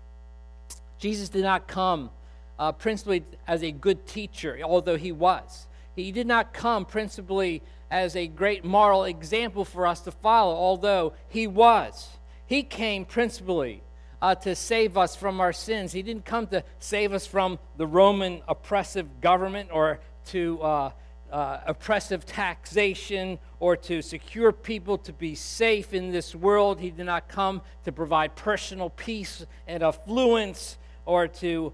Jesus 0.97 1.29
did 1.29 1.43
not 1.43 1.67
come 1.67 2.09
uh, 2.57 2.71
principally 2.71 3.23
as 3.47 3.63
a 3.63 3.71
good 3.71 4.05
teacher, 4.07 4.59
although 4.63 4.97
he 4.97 5.11
was. 5.11 5.67
He 5.95 6.11
did 6.11 6.27
not 6.27 6.53
come 6.53 6.85
principally 6.85 7.61
as 7.91 8.15
a 8.15 8.27
great 8.27 8.65
moral 8.65 9.03
example 9.03 9.65
for 9.65 9.85
us 9.85 10.01
to 10.01 10.11
follow, 10.11 10.55
although 10.55 11.13
he 11.27 11.45
was. 11.45 12.09
He 12.45 12.63
came 12.63 13.05
principally 13.05 13.83
uh, 14.23 14.33
to 14.33 14.55
save 14.55 14.97
us 14.97 15.17
from 15.17 15.41
our 15.41 15.51
sins. 15.51 15.91
He 15.91 16.01
didn't 16.01 16.23
come 16.23 16.47
to 16.47 16.63
save 16.79 17.11
us 17.11 17.27
from 17.27 17.59
the 17.75 17.85
Roman 17.85 18.41
oppressive 18.47 19.19
government 19.19 19.69
or 19.69 19.99
to 20.27 20.61
uh, 20.61 20.91
uh, 21.29 21.59
oppressive 21.67 22.25
taxation 22.25 23.37
or 23.59 23.75
to 23.75 24.01
secure 24.01 24.53
people 24.53 24.97
to 24.99 25.11
be 25.11 25.35
safe 25.35 25.93
in 25.93 26.13
this 26.13 26.33
world. 26.33 26.79
He 26.79 26.89
did 26.89 27.05
not 27.05 27.27
come 27.27 27.61
to 27.83 27.91
provide 27.91 28.33
personal 28.37 28.91
peace 28.91 29.45
and 29.67 29.83
affluence 29.83 30.77
or 31.05 31.27
to 31.27 31.73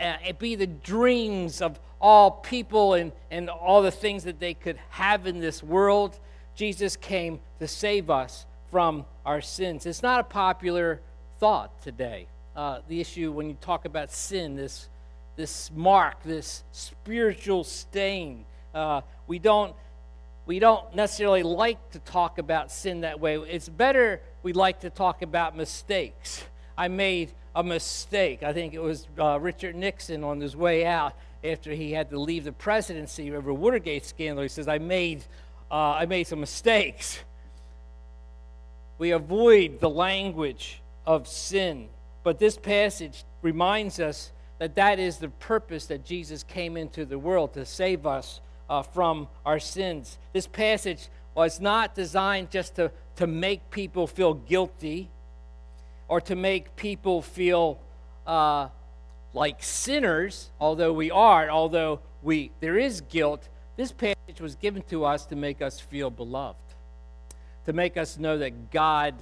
uh, 0.00 0.16
be 0.38 0.54
the 0.54 0.66
dreams 0.66 1.60
of 1.60 1.78
all 2.00 2.30
people 2.30 2.94
and, 2.94 3.12
and 3.30 3.50
all 3.50 3.82
the 3.82 3.90
things 3.90 4.24
that 4.24 4.40
they 4.40 4.54
could 4.54 4.78
have 4.88 5.26
in 5.26 5.38
this 5.38 5.62
world. 5.62 6.18
Jesus 6.54 6.96
came 6.96 7.40
to 7.58 7.68
save 7.68 8.08
us 8.08 8.46
from 8.70 9.04
our 9.26 9.42
sins. 9.42 9.84
It's 9.84 10.02
not 10.02 10.20
a 10.20 10.24
popular 10.24 11.02
thought 11.40 11.82
today. 11.82 12.26
Uh, 12.54 12.80
the 12.88 13.00
issue 13.00 13.32
when 13.32 13.48
you 13.48 13.56
talk 13.62 13.86
about 13.86 14.12
sin, 14.12 14.56
this, 14.56 14.88
this 15.36 15.70
mark, 15.74 16.22
this 16.22 16.62
spiritual 16.70 17.64
stain. 17.64 18.44
Uh, 18.74 19.00
we, 19.26 19.38
don't, 19.38 19.74
we 20.44 20.58
don't 20.58 20.94
necessarily 20.94 21.42
like 21.42 21.92
to 21.92 21.98
talk 22.00 22.36
about 22.36 22.70
sin 22.70 23.00
that 23.00 23.20
way. 23.20 23.36
It's 23.36 23.70
better 23.70 24.20
we 24.42 24.52
like 24.52 24.80
to 24.80 24.90
talk 24.90 25.22
about 25.22 25.56
mistakes. 25.56 26.44
I 26.76 26.88
made 26.88 27.32
a 27.56 27.64
mistake. 27.64 28.42
I 28.42 28.52
think 28.52 28.74
it 28.74 28.82
was 28.82 29.08
uh, 29.18 29.40
Richard 29.40 29.74
Nixon 29.74 30.22
on 30.22 30.40
his 30.40 30.54
way 30.54 30.84
out 30.84 31.14
after 31.42 31.72
he 31.72 31.92
had 31.92 32.10
to 32.10 32.20
leave 32.20 32.44
the 32.44 32.52
presidency 32.52 33.34
over 33.34 33.52
Watergate 33.52 34.04
scandal. 34.04 34.42
He 34.42 34.48
says, 34.48 34.68
I 34.68 34.76
made, 34.76 35.24
uh, 35.70 35.92
I 35.92 36.04
made 36.04 36.26
some 36.26 36.40
mistakes. 36.40 37.18
We 38.98 39.12
avoid 39.12 39.80
the 39.80 39.88
language 39.88 40.82
of 41.06 41.26
sin. 41.26 41.88
But 42.22 42.38
this 42.38 42.56
passage 42.56 43.24
reminds 43.42 44.00
us 44.00 44.32
that 44.58 44.76
that 44.76 44.98
is 44.98 45.16
the 45.16 45.28
purpose 45.28 45.86
that 45.86 46.04
Jesus 46.04 46.42
came 46.42 46.76
into 46.76 47.04
the 47.04 47.18
world 47.18 47.54
to 47.54 47.64
save 47.64 48.06
us 48.06 48.40
uh, 48.68 48.82
from 48.82 49.28
our 49.44 49.58
sins. 49.58 50.18
This 50.32 50.46
passage 50.46 51.08
was 51.34 51.60
not 51.60 51.94
designed 51.94 52.50
just 52.50 52.76
to, 52.76 52.90
to 53.16 53.26
make 53.26 53.70
people 53.70 54.06
feel 54.06 54.34
guilty 54.34 55.10
or 56.08 56.20
to 56.20 56.36
make 56.36 56.76
people 56.76 57.22
feel 57.22 57.80
uh, 58.26 58.68
like 59.32 59.62
sinners, 59.62 60.50
although 60.60 60.92
we 60.92 61.10
are, 61.10 61.48
although 61.48 62.00
we 62.22 62.50
there 62.60 62.78
is 62.78 63.00
guilt, 63.00 63.48
this 63.76 63.92
passage 63.92 64.40
was 64.40 64.56
given 64.56 64.82
to 64.90 65.04
us 65.04 65.24
to 65.26 65.36
make 65.36 65.62
us 65.62 65.80
feel 65.80 66.10
beloved, 66.10 66.58
to 67.64 67.72
make 67.72 67.96
us 67.96 68.18
know 68.18 68.38
that 68.38 68.70
God 68.70 69.14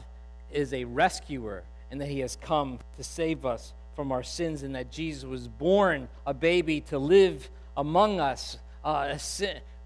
is 0.52 0.72
a 0.72 0.84
rescuer 0.84 1.62
and 1.90 2.00
that 2.00 2.08
he 2.08 2.20
has 2.20 2.36
come 2.36 2.78
to 2.96 3.04
save 3.04 3.46
us 3.46 3.72
from 3.94 4.12
our 4.12 4.22
sins 4.22 4.62
and 4.62 4.74
that 4.74 4.90
Jesus 4.90 5.24
was 5.24 5.48
born 5.48 6.08
a 6.26 6.34
baby 6.34 6.80
to 6.82 6.98
live 6.98 7.50
among 7.76 8.20
us 8.20 8.58
uh, 8.84 9.18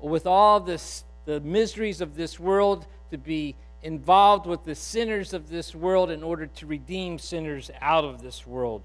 with 0.01 0.27
all 0.27 0.61
this, 0.61 1.05
the 1.25 1.41
miseries 1.41 2.01
of 2.01 2.15
this 2.15 2.39
world, 2.39 2.87
to 3.11 3.19
be 3.19 3.55
involved 3.83 4.47
with 4.47 4.65
the 4.65 4.75
sinners 4.75 5.33
of 5.33 5.49
this 5.49 5.75
world 5.75 6.11
in 6.11 6.23
order 6.23 6.47
to 6.47 6.67
redeem 6.67 7.19
sinners 7.19 7.71
out 7.81 8.05
of 8.05 8.23
this 8.23 8.47
world. 8.47 8.83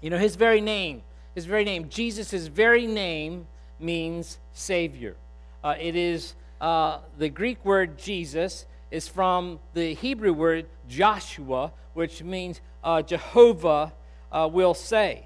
You 0.00 0.10
know, 0.10 0.18
his 0.18 0.36
very 0.36 0.60
name, 0.60 1.02
his 1.34 1.44
very 1.44 1.64
name, 1.64 1.88
Jesus' 1.88 2.46
very 2.48 2.86
name 2.86 3.46
means 3.80 4.38
Savior. 4.52 5.16
Uh, 5.62 5.74
it 5.80 5.96
is 5.96 6.34
uh, 6.60 6.98
the 7.18 7.28
Greek 7.28 7.64
word 7.64 7.98
Jesus 7.98 8.66
is 8.90 9.08
from 9.08 9.60
the 9.74 9.94
Hebrew 9.94 10.32
word 10.32 10.66
Joshua, 10.88 11.72
which 11.94 12.22
means 12.22 12.60
uh, 12.82 13.02
Jehovah 13.02 13.92
uh, 14.32 14.48
will 14.50 14.74
save. 14.74 15.24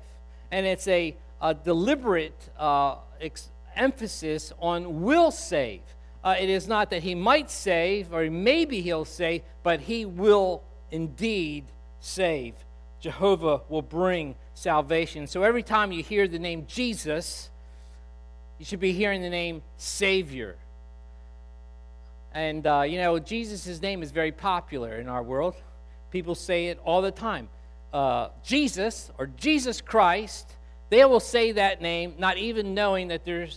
And 0.51 0.67
it's 0.67 0.89
a, 0.89 1.17
a 1.41 1.55
deliberate 1.55 2.51
uh, 2.59 2.97
ex- 3.21 3.51
emphasis 3.77 4.53
on 4.59 5.03
will 5.03 5.31
save. 5.31 5.83
Uh, 6.25 6.37
it 6.39 6.49
is 6.49 6.69
not 6.69 6.91
that 6.91 7.03
he 7.03 7.15
might 7.15 7.51
save 7.51 8.13
or 8.13 8.31
maybe 8.31 8.81
he'll 8.81 9.05
save, 9.05 9.43
but 9.63 9.81
he 9.81 10.05
will 10.05 10.63
indeed 10.91 11.65
save. 12.01 12.55
Jehovah 13.01 13.63
will 13.69 13.83
bring 13.83 14.37
salvation. 14.55 15.27
So 15.27 15.43
every 15.43 15.63
time 15.63 15.91
you 15.91 16.03
hear 16.03 16.29
the 16.29 16.39
name 16.39 16.67
Jesus, 16.69 17.51
you 18.59 18.65
should 18.65 18.81
be 18.81 18.93
hearing 18.93 19.23
the 19.23 19.31
name 19.31 19.63
Savior. 19.77 20.57
And, 22.35 22.67
uh, 22.67 22.83
you 22.83 22.99
know, 22.99 23.19
Jesus' 23.19 23.81
name 23.83 24.03
is 24.03 24.11
very 24.11 24.33
popular 24.33 24.97
in 24.97 25.09
our 25.09 25.23
world. 25.23 25.55
People 26.11 26.35
say 26.35 26.67
it 26.67 26.79
all 26.85 27.03
the 27.03 27.11
time. 27.11 27.49
Uh, 27.93 28.29
Jesus 28.43 29.11
or 29.19 29.27
Jesus 29.27 29.81
Christ, 29.81 30.57
they 30.89 31.05
will 31.05 31.21
say 31.21 31.53
that 31.53 31.83
name 31.83 32.15
not 32.19 32.39
even 32.39 32.75
knowing 32.75 33.09
that 33.09 33.25
they're 33.25 33.49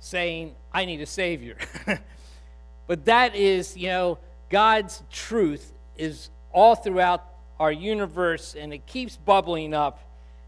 saying, 0.00 0.54
I 0.72 0.84
need 0.84 1.00
a 1.00 1.06
Savior. 1.06 1.56
but 2.86 3.04
that 3.04 3.36
is, 3.36 3.76
you 3.76 3.88
know, 3.88 4.18
God's 4.50 5.02
truth 5.10 5.72
is 5.96 6.30
all 6.52 6.74
throughout 6.74 7.24
our 7.60 7.72
universe 7.72 8.56
and 8.58 8.72
it 8.72 8.86
keeps 8.86 9.16
bubbling 9.16 9.74
up, 9.74 10.00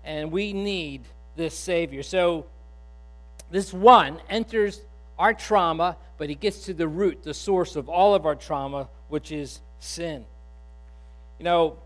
and 0.04 0.32
we 0.32 0.52
need 0.52 1.02
this 1.36 1.56
Savior. 1.56 2.02
So, 2.02 2.46
this 3.50 3.72
one 3.72 4.20
enters 4.28 4.80
our 5.20 5.34
trauma, 5.34 5.98
but 6.16 6.30
he 6.30 6.34
gets 6.34 6.64
to 6.64 6.72
the 6.72 6.88
root, 6.88 7.22
the 7.22 7.34
source 7.34 7.76
of 7.76 7.90
all 7.90 8.14
of 8.14 8.24
our 8.24 8.34
trauma, 8.34 8.88
which 9.08 9.30
is 9.30 9.60
sin. 9.78 10.24
You 11.38 11.44
know, 11.44 11.76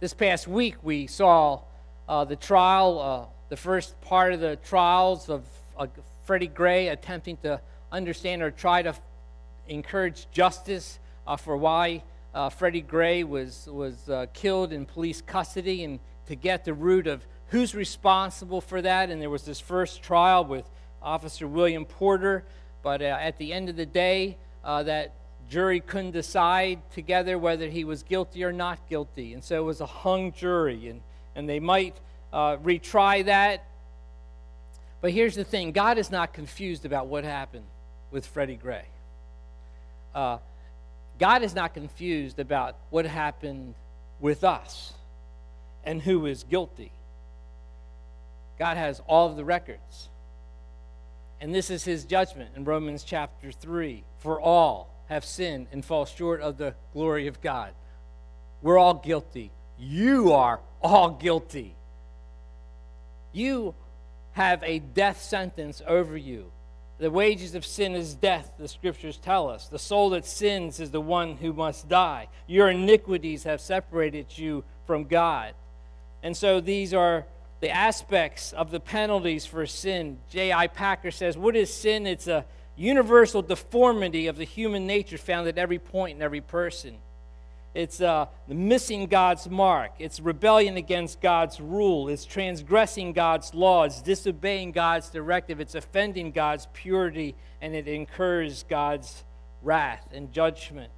this 0.00 0.14
past 0.14 0.48
week 0.48 0.76
we 0.82 1.06
saw 1.06 1.60
uh, 2.08 2.24
the 2.24 2.36
trial, 2.36 2.98
uh, 2.98 3.48
the 3.50 3.56
first 3.58 4.00
part 4.00 4.32
of 4.32 4.40
the 4.40 4.56
trials 4.56 5.28
of 5.28 5.44
uh, 5.78 5.88
Freddie 6.24 6.46
Gray 6.46 6.88
attempting 6.88 7.36
to 7.42 7.60
understand 7.92 8.40
or 8.42 8.50
try 8.50 8.80
to 8.80 8.94
encourage 9.68 10.26
justice 10.32 10.98
uh, 11.26 11.36
for 11.36 11.54
why 11.54 12.02
uh, 12.32 12.48
Freddie 12.48 12.80
Gray 12.80 13.24
was, 13.24 13.68
was 13.70 14.08
uh, 14.08 14.24
killed 14.32 14.72
in 14.72 14.86
police 14.86 15.20
custody 15.20 15.84
and 15.84 16.00
to 16.28 16.34
get 16.34 16.64
the 16.64 16.72
root 16.72 17.06
of 17.06 17.26
who's 17.48 17.74
responsible 17.74 18.62
for 18.62 18.80
that. 18.80 19.10
And 19.10 19.20
there 19.20 19.28
was 19.28 19.42
this 19.42 19.60
first 19.60 20.02
trial 20.02 20.46
with 20.46 20.64
Officer 21.02 21.46
William 21.46 21.84
Porter, 21.84 22.44
but 22.82 23.02
uh, 23.02 23.18
at 23.20 23.38
the 23.38 23.52
end 23.52 23.68
of 23.68 23.76
the 23.76 23.86
day, 23.86 24.36
uh, 24.64 24.82
that 24.82 25.14
jury 25.48 25.80
couldn't 25.80 26.12
decide 26.12 26.80
together 26.92 27.38
whether 27.38 27.68
he 27.68 27.84
was 27.84 28.02
guilty 28.02 28.44
or 28.44 28.52
not 28.52 28.78
guilty. 28.88 29.34
And 29.34 29.42
so 29.42 29.56
it 29.60 29.64
was 29.64 29.80
a 29.80 29.86
hung 29.86 30.32
jury, 30.32 30.88
and, 30.88 31.00
and 31.34 31.48
they 31.48 31.60
might 31.60 31.96
uh, 32.32 32.56
retry 32.58 33.24
that. 33.24 33.64
But 35.00 35.12
here's 35.12 35.34
the 35.34 35.44
thing 35.44 35.72
God 35.72 35.98
is 35.98 36.10
not 36.10 36.32
confused 36.32 36.84
about 36.84 37.06
what 37.06 37.24
happened 37.24 37.66
with 38.10 38.26
Freddie 38.26 38.56
Gray. 38.56 38.84
Uh, 40.14 40.38
God 41.18 41.42
is 41.42 41.54
not 41.54 41.74
confused 41.74 42.38
about 42.38 42.76
what 42.90 43.04
happened 43.06 43.74
with 44.20 44.44
us 44.44 44.92
and 45.84 46.00
who 46.02 46.26
is 46.26 46.44
guilty. 46.44 46.92
God 48.58 48.76
has 48.76 49.00
all 49.06 49.28
of 49.30 49.36
the 49.36 49.44
records. 49.44 50.09
And 51.40 51.54
this 51.54 51.70
is 51.70 51.84
his 51.84 52.04
judgment 52.04 52.50
in 52.54 52.64
Romans 52.64 53.02
chapter 53.02 53.50
3 53.50 54.04
for 54.18 54.40
all 54.40 54.90
have 55.08 55.24
sinned 55.24 55.68
and 55.72 55.84
fall 55.84 56.04
short 56.04 56.40
of 56.40 56.58
the 56.58 56.74
glory 56.92 57.26
of 57.26 57.40
God. 57.40 57.72
We're 58.62 58.78
all 58.78 58.94
guilty. 58.94 59.50
You 59.78 60.32
are 60.32 60.60
all 60.82 61.10
guilty. 61.10 61.74
You 63.32 63.74
have 64.32 64.62
a 64.62 64.78
death 64.78 65.20
sentence 65.22 65.82
over 65.86 66.16
you. 66.16 66.52
The 66.98 67.10
wages 67.10 67.54
of 67.54 67.64
sin 67.64 67.94
is 67.94 68.14
death, 68.14 68.52
the 68.58 68.68
scriptures 68.68 69.16
tell 69.16 69.48
us. 69.48 69.68
The 69.68 69.78
soul 69.78 70.10
that 70.10 70.26
sins 70.26 70.80
is 70.80 70.90
the 70.90 71.00
one 71.00 71.36
who 71.38 71.54
must 71.54 71.88
die. 71.88 72.28
Your 72.46 72.68
iniquities 72.68 73.44
have 73.44 73.62
separated 73.62 74.26
you 74.36 74.64
from 74.86 75.04
God. 75.04 75.54
And 76.22 76.36
so 76.36 76.60
these 76.60 76.92
are 76.92 77.24
the 77.60 77.70
aspects 77.70 78.52
of 78.52 78.70
the 78.70 78.80
penalties 78.80 79.46
for 79.46 79.66
sin. 79.66 80.18
J.I. 80.30 80.66
Packer 80.68 81.10
says, 81.10 81.36
What 81.36 81.56
is 81.56 81.72
sin? 81.72 82.06
It's 82.06 82.26
a 82.26 82.44
universal 82.76 83.42
deformity 83.42 84.26
of 84.26 84.36
the 84.36 84.44
human 84.44 84.86
nature 84.86 85.18
found 85.18 85.46
at 85.46 85.58
every 85.58 85.78
point 85.78 86.16
in 86.16 86.22
every 86.22 86.40
person. 86.40 86.96
It's 87.74 88.00
uh, 88.00 88.26
missing 88.48 89.06
God's 89.06 89.48
mark. 89.48 89.92
It's 90.00 90.18
rebellion 90.18 90.76
against 90.76 91.20
God's 91.20 91.60
rule. 91.60 92.08
It's 92.08 92.24
transgressing 92.24 93.12
God's 93.12 93.54
law. 93.54 93.84
It's 93.84 94.02
disobeying 94.02 94.72
God's 94.72 95.08
directive. 95.10 95.60
It's 95.60 95.76
offending 95.76 96.32
God's 96.32 96.66
purity, 96.72 97.36
and 97.60 97.76
it 97.76 97.86
incurs 97.86 98.64
God's 98.64 99.22
wrath 99.62 100.08
and 100.12 100.32
judgment. 100.32 100.90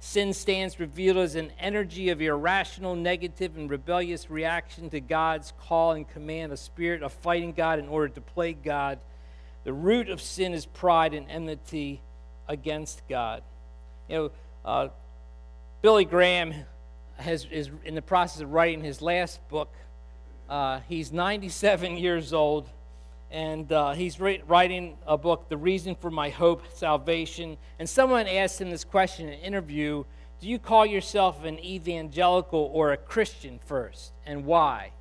Sin 0.00 0.32
stands 0.32 0.78
revealed 0.78 1.16
as 1.16 1.34
an 1.34 1.52
energy 1.58 2.10
of 2.10 2.22
irrational, 2.22 2.94
negative, 2.94 3.56
and 3.56 3.68
rebellious 3.68 4.30
reaction 4.30 4.90
to 4.90 5.00
God's 5.00 5.52
call 5.60 5.92
and 5.92 6.08
command, 6.08 6.52
a 6.52 6.56
spirit 6.56 7.02
of 7.02 7.12
fighting 7.12 7.52
God 7.52 7.80
in 7.80 7.88
order 7.88 8.08
to 8.08 8.20
plague 8.20 8.62
God. 8.62 9.00
The 9.64 9.72
root 9.72 10.08
of 10.08 10.20
sin 10.20 10.54
is 10.54 10.66
pride 10.66 11.14
and 11.14 11.28
enmity 11.28 12.00
against 12.46 13.02
God. 13.08 13.42
You 14.08 14.16
know, 14.16 14.30
uh, 14.64 14.88
Billy 15.82 16.04
Graham 16.04 16.54
has, 17.16 17.46
is 17.50 17.70
in 17.84 17.96
the 17.96 18.02
process 18.02 18.40
of 18.40 18.52
writing 18.52 18.82
his 18.82 19.02
last 19.02 19.46
book. 19.48 19.72
Uh, 20.48 20.80
he's 20.88 21.12
97 21.12 21.96
years 21.96 22.32
old 22.32 22.70
and 23.30 23.70
uh, 23.70 23.92
he's 23.92 24.18
writing 24.20 24.96
a 25.06 25.18
book, 25.18 25.48
The 25.48 25.56
Reason 25.56 25.94
for 25.94 26.10
My 26.10 26.30
Hope, 26.30 26.62
Salvation. 26.74 27.58
And 27.78 27.88
someone 27.88 28.26
asked 28.26 28.60
him 28.60 28.70
this 28.70 28.84
question 28.84 29.28
in 29.28 29.34
an 29.34 29.40
interview 29.40 30.04
Do 30.40 30.48
you 30.48 30.58
call 30.58 30.86
yourself 30.86 31.44
an 31.44 31.58
evangelical 31.58 32.70
or 32.72 32.92
a 32.92 32.96
Christian 32.96 33.58
first, 33.66 34.12
and 34.24 34.46
why? 34.46 34.92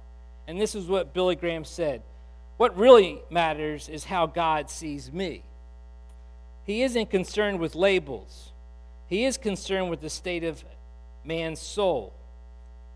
And 0.47 0.59
this 0.59 0.75
is 0.75 0.87
what 0.87 1.13
Billy 1.13 1.35
Graham 1.35 1.63
said 1.63 2.01
What 2.57 2.77
really 2.77 3.21
matters 3.29 3.87
is 3.87 4.05
how 4.05 4.25
God 4.25 4.69
sees 4.69 5.11
me. 5.11 5.43
He 6.65 6.83
isn't 6.83 7.09
concerned 7.09 7.59
with 7.59 7.75
labels, 7.75 8.51
He 9.07 9.23
is 9.23 9.37
concerned 9.37 9.89
with 9.89 10.01
the 10.01 10.09
state 10.09 10.43
of 10.43 10.65
man's 11.23 11.59
soul. 11.59 12.13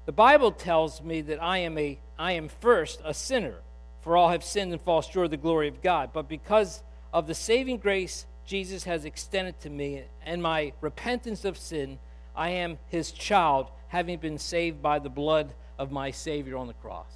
The 0.05 0.11
Bible 0.11 0.51
tells 0.51 1.01
me 1.01 1.21
that 1.21 1.41
I 1.41 1.59
am, 1.59 1.77
a, 1.77 1.97
I 2.17 2.33
am 2.33 2.49
first 2.49 2.99
a 3.05 3.13
sinner 3.13 3.55
for 4.01 4.17
all 4.17 4.29
have 4.29 4.43
sinned 4.43 4.71
and 4.71 4.81
fall 4.81 5.01
short 5.01 5.25
of 5.25 5.31
the 5.31 5.37
glory 5.37 5.67
of 5.67 5.81
God. 5.81 6.11
But 6.13 6.27
because 6.27 6.83
of 7.13 7.27
the 7.27 7.35
saving 7.35 7.77
grace 7.77 8.25
Jesus 8.45 8.83
has 8.83 9.05
extended 9.05 9.59
to 9.61 9.69
me 9.69 10.03
and 10.25 10.41
my 10.41 10.73
repentance 10.81 11.45
of 11.45 11.57
sin, 11.57 11.99
I 12.35 12.49
am 12.49 12.79
his 12.89 13.11
child, 13.11 13.67
having 13.87 14.19
been 14.19 14.37
saved 14.37 14.81
by 14.81 14.99
the 14.99 15.09
blood 15.09 15.53
of 15.77 15.91
my 15.91 16.11
Savior 16.11 16.57
on 16.57 16.67
the 16.67 16.73
cross. 16.73 17.11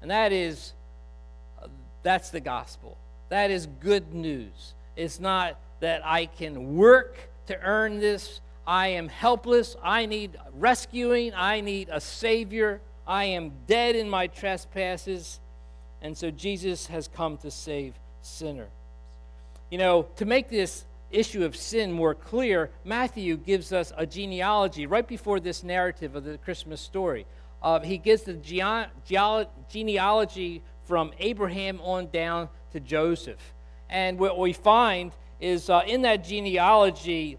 And 0.00 0.10
that 0.10 0.32
is, 0.32 0.72
that's 2.02 2.30
the 2.30 2.40
gospel. 2.40 2.96
That 3.28 3.50
is 3.50 3.66
good 3.80 4.14
news. 4.14 4.74
It's 4.96 5.20
not 5.20 5.58
that 5.80 6.00
I 6.04 6.26
can 6.26 6.76
work 6.76 7.18
to 7.46 7.60
earn 7.60 8.00
this. 8.00 8.40
I 8.66 8.88
am 8.88 9.08
helpless. 9.08 9.76
I 9.82 10.06
need 10.06 10.36
rescuing. 10.54 11.32
I 11.34 11.60
need 11.60 11.88
a 11.90 12.00
Savior. 12.00 12.80
I 13.06 13.24
am 13.24 13.52
dead 13.66 13.96
in 13.96 14.08
my 14.08 14.28
trespasses 14.28 15.40
and 16.02 16.16
so 16.16 16.30
Jesus 16.30 16.86
has 16.86 17.08
come 17.08 17.36
to 17.38 17.50
save 17.50 17.94
sinners. 18.22 18.68
You 19.70 19.78
know, 19.78 20.06
to 20.16 20.24
make 20.24 20.48
this 20.48 20.84
issue 21.10 21.44
of 21.44 21.56
sin 21.56 21.92
more 21.92 22.14
clear, 22.14 22.70
Matthew 22.84 23.36
gives 23.36 23.72
us 23.72 23.92
a 23.96 24.06
genealogy 24.06 24.86
right 24.86 25.06
before 25.06 25.40
this 25.40 25.62
narrative 25.62 26.14
of 26.14 26.24
the 26.24 26.38
Christmas 26.38 26.80
story. 26.80 27.26
uh, 27.62 27.80
he 27.80 27.98
gives 27.98 28.22
the 28.22 28.34
genealogy 29.68 30.62
from 30.84 31.12
Abraham 31.18 31.80
on 31.82 32.08
down 32.10 32.48
to 32.72 32.80
Joseph. 32.80 33.54
And 33.90 34.18
what 34.18 34.38
we 34.38 34.52
find 34.52 35.12
is 35.40 35.68
uh, 35.70 35.82
in 35.86 36.02
that 36.02 36.24
genealogy, 36.24 37.38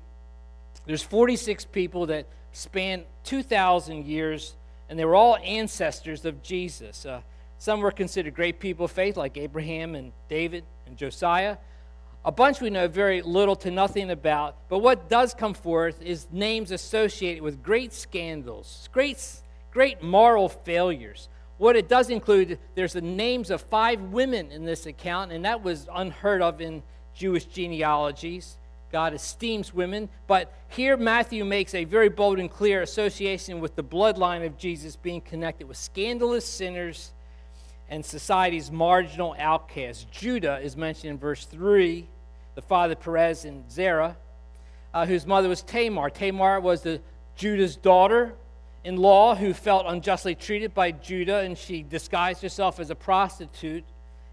there's 0.85 1.03
46 1.03 1.65
people 1.65 2.07
that 2.07 2.27
span 2.51 3.03
2,000 3.23 4.05
years, 4.05 4.55
and 4.89 4.97
they 4.97 5.05
were 5.05 5.15
all 5.15 5.37
ancestors 5.37 6.25
of 6.25 6.41
Jesus. 6.41 7.05
Uh, 7.05 7.21
some 7.59 7.81
were 7.81 7.91
considered 7.91 8.33
great 8.33 8.59
people 8.59 8.85
of 8.85 8.91
faith, 8.91 9.17
like 9.17 9.37
Abraham 9.37 9.93
and 9.93 10.13
David 10.29 10.63
and 10.87 10.97
Josiah. 10.97 11.57
A 12.25 12.31
bunch 12.31 12.61
we 12.61 12.69
know 12.69 12.87
very 12.87 13.21
little 13.21 13.55
to 13.57 13.69
nothing 13.69 14.09
about, 14.09 14.55
but 14.69 14.79
what 14.79 15.09
does 15.09 15.33
come 15.33 15.53
forth 15.53 16.01
is 16.01 16.27
names 16.31 16.71
associated 16.71 17.43
with 17.43 17.61
great 17.61 17.93
scandals, 17.93 18.89
great, 18.91 19.21
great 19.71 20.01
moral 20.01 20.49
failures. 20.49 21.29
What 21.57 21.75
it 21.75 21.89
does 21.89 22.09
include, 22.09 22.59
there's 22.75 22.93
the 22.93 23.01
names 23.01 23.51
of 23.51 23.61
five 23.61 24.01
women 24.01 24.51
in 24.51 24.63
this 24.63 24.85
account, 24.85 25.31
and 25.31 25.43
that 25.43 25.61
was 25.61 25.87
unheard 25.93 26.41
of 26.41 26.61
in 26.61 26.81
Jewish 27.13 27.45
genealogies. 27.45 28.57
God 28.91 29.13
esteems 29.13 29.73
women. 29.73 30.09
But 30.27 30.53
here, 30.69 30.97
Matthew 30.97 31.45
makes 31.45 31.75
a 31.75 31.83
very 31.83 32.09
bold 32.09 32.39
and 32.39 32.49
clear 32.49 32.81
association 32.81 33.59
with 33.59 33.75
the 33.75 33.83
bloodline 33.83 34.45
of 34.45 34.57
Jesus 34.57 34.95
being 34.95 35.21
connected 35.21 35.67
with 35.67 35.77
scandalous 35.77 36.45
sinners 36.45 37.11
and 37.89 38.05
society's 38.05 38.71
marginal 38.71 39.35
outcasts. 39.37 40.05
Judah 40.11 40.59
is 40.59 40.77
mentioned 40.77 41.11
in 41.11 41.17
verse 41.17 41.45
3, 41.45 42.07
the 42.55 42.61
father 42.61 42.95
Perez 42.95 43.45
and 43.45 43.69
Zerah, 43.71 44.15
uh, 44.93 45.05
whose 45.05 45.25
mother 45.25 45.49
was 45.49 45.61
Tamar. 45.63 46.09
Tamar 46.09 46.59
was 46.59 46.81
the 46.81 47.01
Judah's 47.35 47.75
daughter 47.75 48.33
in 48.83 48.97
law 48.97 49.35
who 49.35 49.53
felt 49.53 49.85
unjustly 49.87 50.35
treated 50.35 50.73
by 50.73 50.91
Judah, 50.91 51.39
and 51.39 51.57
she 51.57 51.83
disguised 51.83 52.41
herself 52.41 52.79
as 52.79 52.89
a 52.89 52.95
prostitute 52.95 53.83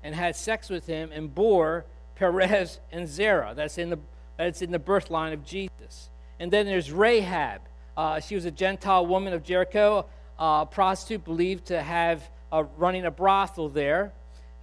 and 0.03 0.15
had 0.15 0.37
sex 0.37 0.69
with 0.69 0.87
him 0.87 1.11
and 1.13 1.35
bore 1.35 1.85
Perez 2.15 2.81
and 2.93 3.09
Zerah. 3.09 3.55
That's 3.55 3.79
in 3.79 3.91
the 3.91 3.99
that's 4.37 4.61
in 4.61 4.71
the 4.71 4.79
birth 4.79 5.11
line 5.11 5.33
of 5.33 5.45
Jesus. 5.45 6.11
And 6.39 6.53
then 6.53 6.67
there's 6.67 6.93
Rahab. 6.93 7.63
Uh, 7.97 8.21
she 8.21 8.35
was 8.35 8.45
a 8.45 8.51
Gentile 8.51 9.07
woman 9.07 9.33
of 9.33 9.43
Jericho, 9.43 10.05
uh, 10.39 10.61
a 10.63 10.67
prostitute 10.71 11.25
believed 11.25 11.67
to 11.67 11.83
have 11.83 12.29
uh, 12.53 12.65
running 12.77 13.05
a 13.05 13.11
brothel 13.11 13.69
there. 13.69 14.13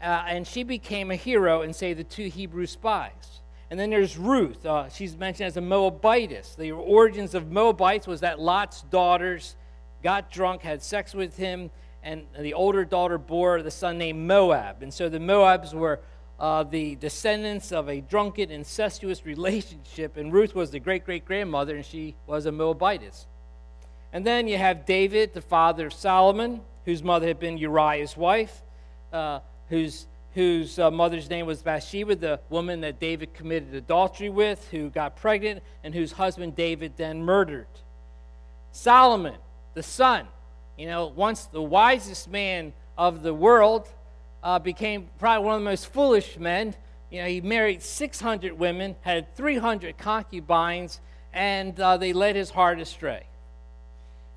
Uh, 0.02 0.24
and 0.28 0.46
she 0.46 0.63
became 0.63 1.12
a 1.12 1.15
hero 1.15 1.62
in, 1.62 1.74
say, 1.74 1.93
the 1.93 2.04
two 2.04 2.28
Hebrew 2.28 2.65
spies. 2.65 3.41
And 3.69 3.80
then 3.80 3.89
there's 3.89 4.17
Ruth. 4.17 4.65
Uh, 4.65 4.89
she's 4.89 5.17
mentioned 5.17 5.48
as 5.48 5.58
a 5.58 5.62
Moabitess. 5.62 6.56
The 6.56 6.72
origins 6.72 7.34
of 7.34 7.52
Moabites 7.52 8.06
was 8.06 8.19
that 8.19 8.39
Lot's 8.39 8.82
daughters 8.84 9.56
got 10.04 10.30
drunk, 10.30 10.62
had 10.62 10.84
sex 10.84 11.13
with 11.13 11.38
him, 11.38 11.72
and 12.04 12.26
the 12.38 12.54
older 12.54 12.84
daughter 12.84 13.17
bore 13.17 13.62
the 13.62 13.72
son 13.72 13.98
named 13.98 14.28
Moab. 14.28 14.84
And 14.84 14.93
so 14.93 15.08
the 15.08 15.19
Moabs 15.19 15.74
were 15.74 16.02
uh, 16.39 16.63
the 16.63 16.96
descendants 16.96 17.72
of 17.72 17.88
a 17.89 18.02
drunken, 18.02 18.52
incestuous 18.52 19.26
relationship, 19.26 20.17
and 20.17 20.34
Ruth 20.34 20.54
was 20.54 20.72
the 20.72 20.80
great 20.80 21.06
great 21.06 21.24
grandmother, 21.24 21.76
and 21.78 21.86
she 21.86 22.15
was 22.28 22.46
a 22.46 22.52
Moabitess. 22.52 23.28
And 24.12 24.26
then 24.26 24.48
you 24.48 24.58
have 24.58 24.86
David, 24.86 25.34
the 25.34 25.41
father 25.41 25.88
of 25.88 25.93
Solomon, 25.93 26.62
whose 26.86 27.04
mother 27.04 27.28
had 27.28 27.39
been 27.39 27.58
Uriah's 27.58 28.17
wife, 28.17 28.62
uh, 29.12 29.39
whose, 29.69 30.08
whose 30.34 30.78
uh, 30.80 30.91
mother's 30.91 31.30
name 31.30 31.46
was 31.46 31.62
Bathsheba, 31.62 32.15
the 32.15 32.39
woman 32.50 32.82
that 32.82 33.00
David 33.00 33.34
committed 33.34 33.74
adultery 33.74 34.30
with, 34.30 34.67
who 34.69 34.89
got 34.89 35.15
pregnant, 35.15 35.63
and 35.84 35.93
whose 35.93 36.12
husband 36.12 36.56
David 36.56 36.93
then 36.98 37.24
murdered. 37.24 37.67
Solomon, 38.72 39.36
the 39.74 39.84
son, 39.84 40.28
you 40.78 40.88
know, 40.88 41.08
once 41.08 41.46
the 41.46 41.62
wisest 41.62 42.30
man 42.30 42.74
of 42.98 43.22
the 43.22 43.34
world, 43.34 43.88
uh, 44.43 44.60
became 44.60 45.10
probably 45.19 45.46
one 45.46 45.56
of 45.56 45.62
the 45.62 45.69
most 45.69 45.88
foolish 45.88 46.38
men. 46.38 46.76
You 47.10 47.22
know, 47.22 47.28
he 47.28 47.41
married 47.41 47.82
600 47.82 48.54
women, 48.54 48.96
had 49.02 49.36
300 49.36 49.98
concubines, 49.98 51.00
and 51.32 51.80
uh, 51.80 51.98
they 51.98 52.12
led 52.12 52.36
his 52.36 52.50
heart 52.50 52.80
astray. 52.80 53.26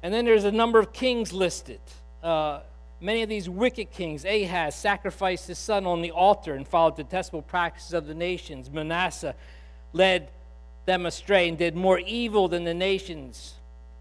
And 0.03 0.15
then 0.15 0.25
there's 0.25 0.45
a 0.45 0.53
number 0.53 0.79
of 0.79 0.93
kings 0.93 1.33
listed. 1.33 1.81
Uh, 2.27 2.61
many 3.01 3.23
of 3.23 3.29
these 3.29 3.49
wicked 3.49 3.93
kings, 3.93 4.25
Ahaz 4.25 4.75
sacrificed 4.75 5.47
his 5.47 5.59
son 5.59 5.87
on 5.87 6.03
the 6.03 6.11
altar 6.11 6.55
and 6.55 6.67
followed 6.67 6.97
the 6.97 7.05
detestable 7.05 7.43
practices 7.43 7.93
of 7.93 8.09
the 8.09 8.15
nations. 8.15 8.69
Manasseh 8.69 9.37
led 9.93 10.29
them 10.87 11.07
astray 11.07 11.49
and 11.49 11.57
did 11.57 11.77
more 11.77 12.01
evil 12.01 12.49
than 12.49 12.65
the 12.65 12.75
nations 12.75 13.55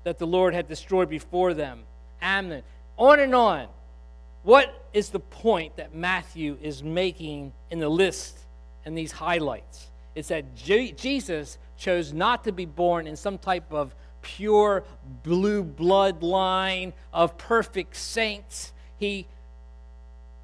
that 0.06 0.18
the 0.18 0.26
Lord 0.26 0.56
had 0.56 0.68
destroyed 0.68 1.08
before 1.08 1.54
them. 1.54 1.84
Amnon, 2.20 2.64
on 2.98 3.20
and 3.20 3.36
on. 3.36 3.68
What 4.42 4.74
is 4.92 5.10
the 5.10 5.20
point 5.20 5.76
that 5.76 5.94
Matthew 5.94 6.58
is 6.64 6.82
making 6.82 7.54
in 7.70 7.78
the 7.78 7.90
list 7.90 8.40
and 8.86 8.98
these 8.98 9.12
highlights? 9.12 9.92
It's 10.16 10.30
that 10.30 10.56
J- 10.56 10.94
Jesus 10.94 11.60
chose 11.78 12.12
not 12.12 12.44
to 12.46 12.52
be 12.52 12.66
born 12.66 13.06
in 13.06 13.18
some 13.18 13.38
type 13.38 13.72
of 13.72 13.94
pure 14.26 14.84
blue 15.24 15.64
bloodline 15.64 16.94
of 17.14 17.38
perfect 17.38 17.96
saints. 17.96 18.74
He 18.98 19.28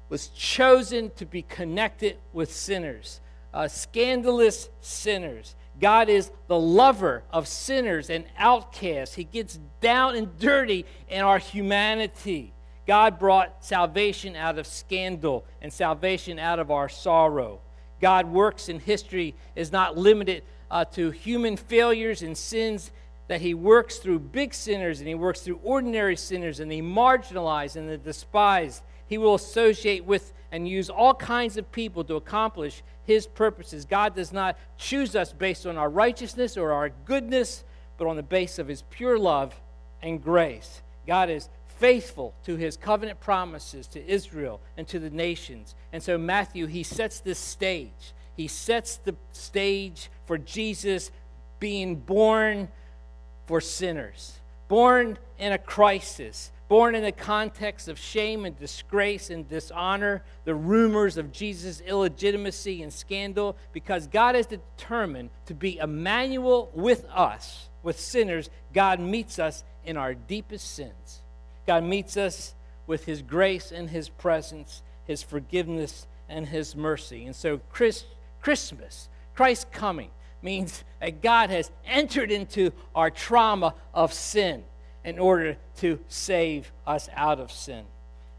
was 0.08 0.28
chosen 0.28 1.10
to 1.16 1.26
be 1.26 1.42
connected 1.42 2.16
with 2.32 2.52
sinners, 2.52 3.20
uh, 3.52 3.66
scandalous 3.66 4.68
sinners. 4.80 5.56
God 5.80 6.08
is 6.08 6.30
the 6.46 6.58
lover 6.58 7.24
of 7.32 7.48
sinners 7.48 8.08
and 8.08 8.24
outcasts. 8.38 9.16
He 9.16 9.24
gets 9.24 9.58
down 9.80 10.14
and 10.14 10.38
dirty 10.38 10.86
in 11.08 11.22
our 11.22 11.38
humanity. 11.38 12.52
God 12.86 13.18
brought 13.18 13.64
salvation 13.64 14.36
out 14.36 14.58
of 14.58 14.66
scandal 14.66 15.44
and 15.60 15.72
salvation 15.72 16.38
out 16.38 16.58
of 16.58 16.70
our 16.70 16.88
sorrow. 16.88 17.60
God 18.00 18.26
works 18.26 18.68
in 18.68 18.80
history 18.80 19.34
is 19.56 19.72
not 19.72 19.96
limited 19.96 20.42
uh, 20.70 20.84
to 20.86 21.10
human 21.10 21.56
failures 21.56 22.22
and 22.22 22.36
sins, 22.36 22.90
that 23.28 23.40
He 23.40 23.54
works 23.54 23.98
through 23.98 24.18
big 24.20 24.54
sinners 24.54 25.00
and 25.00 25.08
He 25.08 25.14
works 25.14 25.40
through 25.40 25.60
ordinary 25.62 26.16
sinners 26.16 26.60
and 26.60 26.70
the 26.70 26.82
marginalized 26.82 27.76
and 27.76 27.88
the 27.88 27.98
despised. 27.98 28.82
He 29.06 29.18
will 29.18 29.34
associate 29.34 30.04
with 30.04 30.32
and 30.50 30.68
use 30.68 30.90
all 30.90 31.14
kinds 31.14 31.56
of 31.56 31.70
people 31.72 32.04
to 32.04 32.16
accomplish 32.16 32.82
His 33.04 33.26
purposes. 33.26 33.84
God 33.84 34.14
does 34.14 34.32
not 34.32 34.58
choose 34.76 35.16
us 35.16 35.32
based 35.32 35.66
on 35.66 35.76
our 35.76 35.90
righteousness 35.90 36.56
or 36.56 36.72
our 36.72 36.90
goodness, 36.90 37.64
but 37.98 38.06
on 38.06 38.16
the 38.16 38.22
base 38.22 38.58
of 38.58 38.68
His 38.68 38.82
pure 38.90 39.18
love 39.18 39.54
and 40.02 40.22
grace. 40.22 40.82
God 41.06 41.30
is 41.30 41.48
faithful 41.82 42.32
to 42.44 42.54
his 42.54 42.76
covenant 42.76 43.18
promises 43.18 43.88
to 43.88 44.06
Israel 44.08 44.60
and 44.76 44.86
to 44.86 45.00
the 45.00 45.10
nations. 45.10 45.74
And 45.92 46.00
so, 46.00 46.16
Matthew, 46.16 46.66
he 46.66 46.84
sets 46.84 47.18
this 47.18 47.40
stage. 47.40 48.14
He 48.36 48.46
sets 48.46 48.98
the 48.98 49.16
stage 49.32 50.08
for 50.24 50.38
Jesus 50.38 51.10
being 51.58 51.96
born 51.96 52.68
for 53.52 53.60
sinners, 53.60 54.40
born 54.66 55.18
in 55.38 55.52
a 55.52 55.58
crisis, 55.58 56.52
born 56.68 56.94
in 56.94 57.02
the 57.02 57.12
context 57.12 57.86
of 57.86 57.98
shame 57.98 58.46
and 58.46 58.58
disgrace 58.58 59.28
and 59.28 59.46
dishonor, 59.46 60.22
the 60.46 60.54
rumors 60.54 61.18
of 61.18 61.30
Jesus' 61.32 61.82
illegitimacy 61.82 62.82
and 62.82 62.90
scandal, 62.90 63.54
because 63.74 64.06
God 64.06 64.36
is 64.36 64.46
determined 64.46 65.28
to 65.44 65.52
be 65.52 65.76
Emmanuel 65.76 66.70
with 66.72 67.04
us, 67.10 67.68
with 67.82 68.00
sinners. 68.00 68.48
God 68.72 69.00
meets 69.00 69.38
us 69.38 69.64
in 69.84 69.98
our 69.98 70.14
deepest 70.14 70.74
sins. 70.74 71.20
God 71.66 71.84
meets 71.84 72.16
us 72.16 72.54
with 72.86 73.04
his 73.04 73.20
grace 73.20 73.70
and 73.70 73.90
his 73.90 74.08
presence, 74.08 74.82
his 75.04 75.22
forgiveness 75.22 76.06
and 76.26 76.46
his 76.46 76.74
mercy. 76.74 77.26
And 77.26 77.36
so, 77.36 77.60
Chris, 77.70 78.06
Christmas, 78.40 79.10
Christ's 79.34 79.66
coming, 79.70 80.08
means 80.42 80.84
that 81.00 81.22
God 81.22 81.50
has 81.50 81.70
entered 81.86 82.30
into 82.30 82.72
our 82.94 83.10
trauma 83.10 83.74
of 83.94 84.12
sin 84.12 84.64
in 85.04 85.18
order 85.18 85.56
to 85.76 85.98
save 86.08 86.72
us 86.86 87.08
out 87.14 87.40
of 87.40 87.50
sin. 87.50 87.84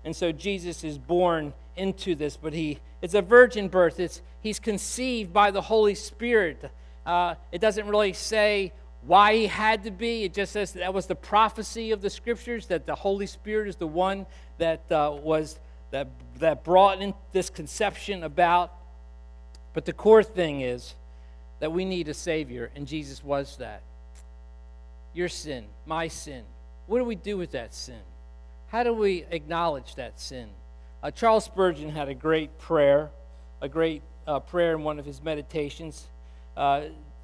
And 0.05 0.15
so 0.15 0.31
Jesus 0.31 0.83
is 0.83 0.97
born 0.97 1.53
into 1.75 2.15
this, 2.15 2.37
but 2.37 2.53
he 2.53 2.79
it's 3.01 3.13
a 3.13 3.21
virgin 3.21 3.67
birth. 3.67 3.99
It's 3.99 4.21
he's 4.41 4.59
conceived 4.59 5.33
by 5.33 5.51
the 5.51 5.61
Holy 5.61 5.95
Spirit. 5.95 6.71
Uh, 7.05 7.35
it 7.51 7.59
doesn't 7.59 7.87
really 7.87 8.13
say 8.13 8.71
why 9.01 9.35
he 9.35 9.47
had 9.47 9.83
to 9.83 9.91
be. 9.91 10.23
It 10.23 10.33
just 10.33 10.53
says 10.53 10.71
that, 10.71 10.79
that 10.79 10.93
was 10.93 11.07
the 11.07 11.15
prophecy 11.15 11.91
of 11.91 12.01
the 12.01 12.09
scriptures 12.09 12.67
that 12.67 12.85
the 12.85 12.95
Holy 12.95 13.25
Spirit 13.25 13.67
is 13.67 13.75
the 13.75 13.87
one 13.87 14.25
that 14.57 14.89
uh, 14.89 15.11
was 15.21 15.59
that 15.91 16.07
that 16.39 16.63
brought 16.63 17.01
in 17.01 17.13
this 17.33 17.49
conception 17.49 18.23
about. 18.23 18.71
But 19.73 19.85
the 19.85 19.93
core 19.93 20.23
thing 20.23 20.61
is 20.61 20.95
that 21.63 21.71
we 21.71 21.85
need 21.85 22.09
a 22.09 22.13
Savior, 22.13 22.69
and 22.75 22.85
Jesus 22.85 23.23
was 23.23 23.55
that. 23.55 23.83
Your 25.13 25.29
sin, 25.29 25.63
my 25.85 26.09
sin. 26.09 26.43
What 26.87 26.99
do 26.99 27.05
we 27.05 27.15
do 27.15 27.37
with 27.37 27.51
that 27.51 27.73
sin? 27.73 28.01
How 28.67 28.83
do 28.83 28.93
we 28.93 29.23
acknowledge 29.31 29.95
that 29.95 30.19
sin? 30.19 30.49
Uh, 31.01 31.09
Charles 31.11 31.45
Spurgeon 31.45 31.87
had 31.87 32.09
a 32.09 32.13
great 32.13 32.59
prayer, 32.59 33.11
a 33.61 33.69
great 33.69 34.01
uh, 34.27 34.41
prayer 34.41 34.73
in 34.73 34.83
one 34.83 34.99
of 34.99 35.05
his 35.05 35.23
meditations. 35.23 36.05
Uh, 36.57 36.81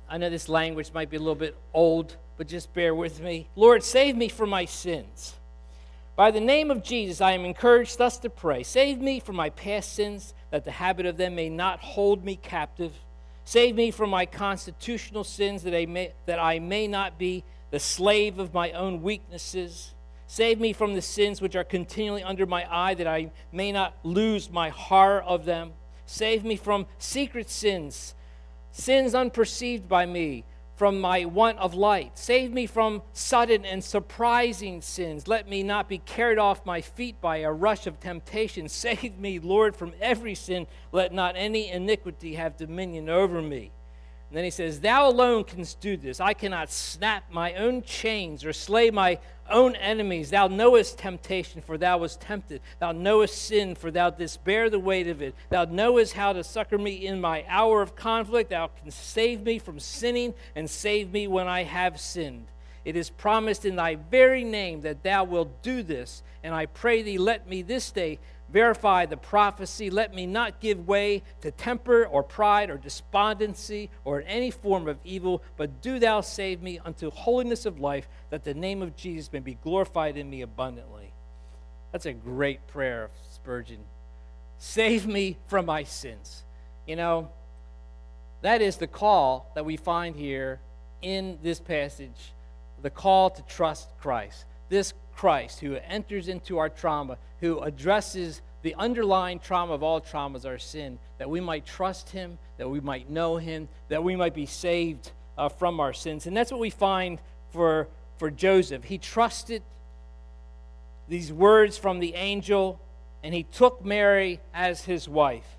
I 0.08 0.18
know 0.18 0.30
this 0.30 0.48
language 0.48 0.94
might 0.94 1.10
be 1.10 1.18
a 1.18 1.20
little 1.20 1.36
bit 1.36 1.58
old, 1.74 2.16
but 2.38 2.48
just 2.48 2.74
bear 2.74 2.96
with 2.96 3.20
me. 3.20 3.50
Lord, 3.58 3.84
save 3.84 4.16
me 4.16 4.30
from 4.30 4.50
my 4.50 4.64
sins. 4.64 5.34
By 6.16 6.32
the 6.32 6.40
name 6.40 6.72
of 6.72 6.82
Jesus, 6.82 7.20
I 7.20 7.34
am 7.34 7.44
encouraged 7.44 7.98
thus 7.98 8.18
to 8.20 8.30
pray 8.30 8.64
Save 8.64 9.02
me 9.02 9.20
from 9.20 9.36
my 9.36 9.50
past 9.50 9.92
sins, 9.92 10.34
that 10.50 10.64
the 10.64 10.72
habit 10.72 11.06
of 11.06 11.18
them 11.18 11.36
may 11.36 11.50
not 11.50 11.82
hold 11.82 12.24
me 12.24 12.38
captive. 12.38 12.94
Save 13.50 13.78
me 13.78 13.90
from 13.90 14.12
my 14.12 14.28
constitutional 14.28 15.24
sins, 15.24 15.64
that 15.64 15.74
I 15.74 15.88
may, 15.88 16.14
that 16.28 16.38
I 16.38 16.60
may 16.60 16.86
not 16.86 17.18
be 17.18 17.44
the 17.72 17.80
slave 17.80 18.38
of 18.38 18.54
my 18.54 18.72
own 18.74 19.02
weaknesses. 19.02 19.96
Save 20.28 20.60
me 20.60 20.72
from 20.72 20.94
the 20.94 21.02
sins 21.02 21.42
which 21.42 21.56
are 21.56 21.64
continually 21.64 22.22
under 22.22 22.46
my 22.46 22.68
eye, 22.72 22.94
that 22.94 23.08
I 23.08 23.32
may 23.52 23.72
not 23.72 23.98
lose 24.04 24.52
my 24.52 24.70
horror 24.70 25.24
of 25.24 25.46
them. 25.46 25.72
Save 26.06 26.46
me 26.46 26.58
from 26.58 26.86
secret 27.00 27.50
sins, 27.50 28.14
sins 28.72 29.16
unperceived 29.16 29.90
by 29.90 30.06
me, 30.06 30.44
from 30.80 31.02
my 31.02 31.26
want 31.26 31.58
of 31.58 31.74
light. 31.74 32.18
Save 32.18 32.54
me 32.54 32.66
from 32.66 33.02
sudden 33.12 33.66
and 33.66 33.84
surprising 33.84 34.82
sins. 34.82 35.28
Let 35.28 35.46
me 35.46 35.62
not 35.62 35.90
be 35.90 35.98
carried 35.98 36.38
off 36.38 36.66
my 36.66 36.80
feet 36.80 37.20
by 37.20 37.40
a 37.40 37.52
rush 37.52 37.86
of 37.86 38.00
temptation. 38.00 38.70
Save 38.70 39.20
me, 39.20 39.40
Lord, 39.40 39.76
from 39.76 39.92
every 40.00 40.36
sin. 40.36 40.68
Let 40.94 41.12
not 41.12 41.36
any 41.36 41.70
iniquity 41.70 42.36
have 42.36 42.56
dominion 42.56 43.10
over 43.10 43.42
me. 43.42 43.72
And 44.30 44.38
then 44.38 44.46
he 44.46 44.52
says, 44.52 44.80
Thou 44.80 45.10
alone 45.10 45.44
canst 45.44 45.82
do 45.82 45.98
this. 45.98 46.22
I 46.22 46.34
cannot 46.34 46.72
snap 46.72 47.26
my 47.30 47.56
own 47.56 47.82
chains 47.82 48.46
or 48.46 48.54
slay 48.54 48.90
my 48.90 49.20
own 49.52 49.76
enemies. 49.76 50.30
Thou 50.30 50.48
knowest 50.48 50.98
temptation, 50.98 51.62
for 51.62 51.78
thou 51.78 52.00
wast 52.00 52.22
tempted. 52.22 52.62
Thou 52.80 52.92
knowest 52.92 53.38
sin, 53.38 53.76
for 53.76 53.92
thou 53.92 54.10
didst 54.10 54.44
bear 54.44 54.70
the 54.70 54.80
weight 54.80 55.08
of 55.08 55.22
it. 55.22 55.36
Thou 55.50 55.66
knowest 55.66 56.14
how 56.14 56.34
to 56.34 56.44
succor 56.44 56.78
me 56.78 57.06
in 57.06 57.22
my 57.22 57.46
hour 57.48 57.82
of 57.82 57.96
conflict. 57.96 58.50
Thou 58.50 58.68
canst 58.68 59.04
save 59.10 59.44
me 59.44 59.60
from 59.60 59.80
sinning 59.80 60.34
and 60.56 60.70
save 60.70 61.12
me 61.12 61.28
when 61.28 61.48
I 61.48 61.64
have 61.64 62.00
sinned. 62.00 62.48
It 62.86 62.96
is 62.96 63.10
promised 63.10 63.66
in 63.66 63.76
thy 63.76 63.96
very 63.96 64.44
name 64.44 64.82
that 64.82 65.04
thou 65.04 65.24
wilt 65.24 65.62
do 65.62 65.84
this. 65.84 66.24
And 66.44 66.56
I 66.56 66.66
pray 66.66 67.02
thee, 67.02 67.18
let 67.18 67.48
me 67.48 67.62
this 67.62 67.92
day 67.92 68.20
verify 68.52 69.06
the 69.06 69.18
prophecy. 69.18 69.90
Let 69.90 70.14
me 70.14 70.26
not 70.26 70.60
give 70.60 70.88
way 70.88 71.24
to 71.42 71.52
temper 71.52 72.06
or 72.06 72.24
pride 72.24 72.70
or 72.70 72.78
despondency 72.78 73.90
or 74.04 74.24
any 74.26 74.52
form 74.52 74.88
of 74.88 74.98
evil, 75.04 75.44
but 75.58 75.82
do 75.82 76.00
thou 76.00 76.22
save 76.22 76.62
me 76.62 76.80
unto 76.84 77.12
holiness 77.12 77.66
of 77.66 77.80
life, 77.80 78.08
that 78.30 78.44
the 78.44 78.54
name 78.54 78.82
of 78.82 78.96
Jesus 78.96 79.32
may 79.32 79.40
be 79.40 79.56
glorified 79.56 80.18
in 80.18 80.30
me 80.30 80.42
abundantly. 80.42 81.14
That's 81.92 82.06
a 82.06 82.14
great 82.14 82.68
prayer 82.68 83.06
of 83.06 83.12
Spurgeon. 83.32 83.80
Save 84.58 85.08
me 85.08 85.38
from 85.48 85.66
my 85.66 85.84
sins. 85.84 86.44
You 86.86 86.96
know, 86.96 87.30
that 88.42 88.62
is 88.62 88.78
the 88.78 88.88
call 88.88 89.52
that 89.56 89.66
we 89.66 89.78
find 89.78 90.16
here 90.16 90.60
in 91.02 91.40
this 91.42 91.60
passage 91.60 92.34
the 92.82 92.90
call 92.90 93.30
to 93.30 93.42
trust 93.44 93.90
Christ. 94.00 94.46
This 94.70 94.94
Christ 95.20 95.60
who 95.60 95.76
enters 95.76 96.30
into 96.30 96.60
our 96.60 96.70
trauma, 96.70 97.18
who 97.42 97.60
addresses 97.60 98.42
the 98.62 98.74
underlying 98.76 99.40
trauma 99.40 99.74
of 99.74 99.84
all 99.84 100.00
traumas, 100.00 100.46
our 100.46 100.58
sin, 100.58 100.98
that 101.18 101.30
we 101.30 101.42
might 101.42 101.66
trust 101.66 102.12
him, 102.12 102.38
that 102.56 102.70
we 102.70 102.80
might 102.80 103.10
know 103.10 103.36
him, 103.36 103.68
that 103.90 104.02
we 104.02 104.16
might 104.16 104.34
be 104.34 104.46
saved 104.46 105.12
uh, 105.38 105.50
from 105.50 105.82
our 105.82 105.92
sins. 105.92 106.26
And 106.26 106.38
that's 106.38 106.52
what 106.52 106.62
we 106.62 106.70
find 106.70 107.20
for, 107.52 107.90
for 108.18 108.32
Joseph. 108.32 108.86
He 108.86 108.98
trusted 108.98 109.62
these 111.10 111.34
words 111.34 111.78
from 111.78 112.00
the 112.00 112.16
angel, 112.16 112.80
and 113.22 113.34
he 113.34 113.44
took 113.44 113.84
Mary 113.84 114.40
as 114.54 114.86
his 114.86 115.10
wife, 115.10 115.58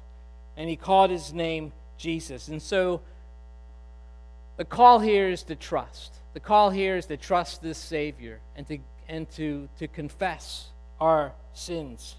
and 0.56 0.70
he 0.70 0.76
called 0.76 1.10
his 1.10 1.34
name 1.34 1.74
Jesus. 1.98 2.48
And 2.48 2.62
so 2.62 3.02
the 4.56 4.64
call 4.64 5.00
here 5.00 5.28
is 5.28 5.42
to 5.42 5.54
trust. 5.54 6.14
The 6.32 6.40
call 6.40 6.70
here 6.70 6.96
is 6.96 7.04
to 7.06 7.18
trust 7.18 7.60
this 7.60 7.76
Savior 7.76 8.40
and 8.56 8.66
to 8.68 8.78
and 9.10 9.28
to, 9.28 9.68
to 9.78 9.88
confess 9.88 10.68
our 11.00 11.32
sins. 11.52 12.16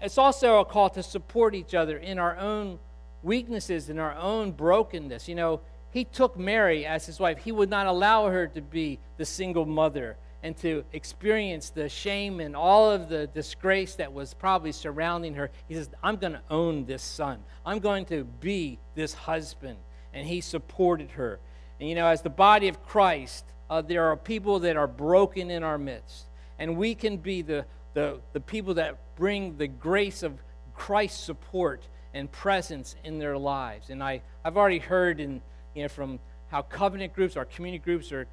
It's 0.00 0.18
also 0.18 0.58
a 0.58 0.64
call 0.64 0.90
to 0.90 1.02
support 1.02 1.54
each 1.54 1.74
other 1.74 1.96
in 1.96 2.18
our 2.18 2.36
own 2.36 2.80
weaknesses, 3.22 3.88
in 3.88 4.00
our 4.00 4.14
own 4.16 4.50
brokenness. 4.50 5.28
You 5.28 5.36
know, 5.36 5.60
he 5.92 6.04
took 6.04 6.36
Mary 6.36 6.84
as 6.84 7.06
his 7.06 7.20
wife. 7.20 7.38
He 7.38 7.52
would 7.52 7.70
not 7.70 7.86
allow 7.86 8.26
her 8.26 8.48
to 8.48 8.60
be 8.60 8.98
the 9.18 9.24
single 9.24 9.64
mother 9.64 10.16
and 10.42 10.56
to 10.56 10.84
experience 10.92 11.70
the 11.70 11.88
shame 11.88 12.40
and 12.40 12.56
all 12.56 12.90
of 12.90 13.08
the 13.08 13.28
disgrace 13.28 13.94
that 13.94 14.12
was 14.12 14.34
probably 14.34 14.72
surrounding 14.72 15.34
her. 15.34 15.52
He 15.68 15.74
says, 15.74 15.90
I'm 16.02 16.16
going 16.16 16.32
to 16.32 16.42
own 16.50 16.84
this 16.84 17.02
son. 17.02 17.44
I'm 17.64 17.78
going 17.78 18.06
to 18.06 18.24
be 18.24 18.80
this 18.96 19.14
husband. 19.14 19.78
And 20.12 20.26
he 20.26 20.40
supported 20.40 21.12
her. 21.12 21.38
And 21.78 21.88
you 21.88 21.94
know, 21.94 22.08
as 22.08 22.22
the 22.22 22.30
body 22.30 22.66
of 22.66 22.84
Christ, 22.84 23.44
uh, 23.70 23.82
there 23.82 24.06
are 24.06 24.16
people 24.16 24.58
that 24.60 24.76
are 24.76 24.88
broken 24.88 25.48
in 25.48 25.62
our 25.62 25.78
midst 25.78 26.26
and 26.62 26.76
we 26.76 26.94
can 26.94 27.16
be 27.16 27.42
the, 27.42 27.64
the, 27.92 28.20
the 28.34 28.38
people 28.38 28.74
that 28.74 29.16
bring 29.16 29.56
the 29.56 29.66
grace 29.66 30.22
of 30.22 30.40
Christ's 30.76 31.18
support 31.18 31.88
and 32.14 32.30
presence 32.30 32.94
in 33.02 33.18
their 33.18 33.36
lives. 33.36 33.90
And 33.90 34.00
I, 34.00 34.22
I've 34.44 34.56
already 34.56 34.78
heard 34.78 35.18
in, 35.18 35.42
you 35.74 35.82
know, 35.82 35.88
from 35.88 36.20
how 36.52 36.62
covenant 36.62 37.14
groups, 37.14 37.36
our 37.36 37.46
community 37.46 37.82
groups 37.82 38.12
are, 38.12 38.28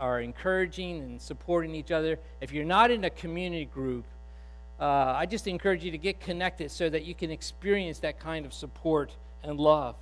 are 0.00 0.20
encouraging 0.20 0.98
and 0.98 1.22
supporting 1.22 1.72
each 1.76 1.92
other. 1.92 2.18
If 2.40 2.50
you're 2.50 2.64
not 2.64 2.90
in 2.90 3.04
a 3.04 3.10
community 3.10 3.66
group, 3.66 4.06
uh, 4.80 5.14
I 5.16 5.26
just 5.26 5.46
encourage 5.46 5.84
you 5.84 5.92
to 5.92 5.98
get 5.98 6.18
connected 6.18 6.72
so 6.72 6.90
that 6.90 7.04
you 7.04 7.14
can 7.14 7.30
experience 7.30 8.00
that 8.00 8.18
kind 8.18 8.44
of 8.44 8.52
support 8.52 9.12
and 9.44 9.56
love. 9.56 9.94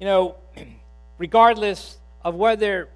You 0.00 0.06
know, 0.06 0.36
regardless 1.16 1.96
of 2.22 2.34
whether 2.34 2.90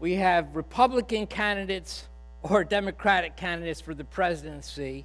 we 0.00 0.14
have 0.14 0.56
Republican 0.56 1.26
candidates 1.26 2.08
or 2.42 2.64
Democratic 2.64 3.36
candidates 3.36 3.80
for 3.80 3.94
the 3.94 4.04
presidency, 4.04 5.04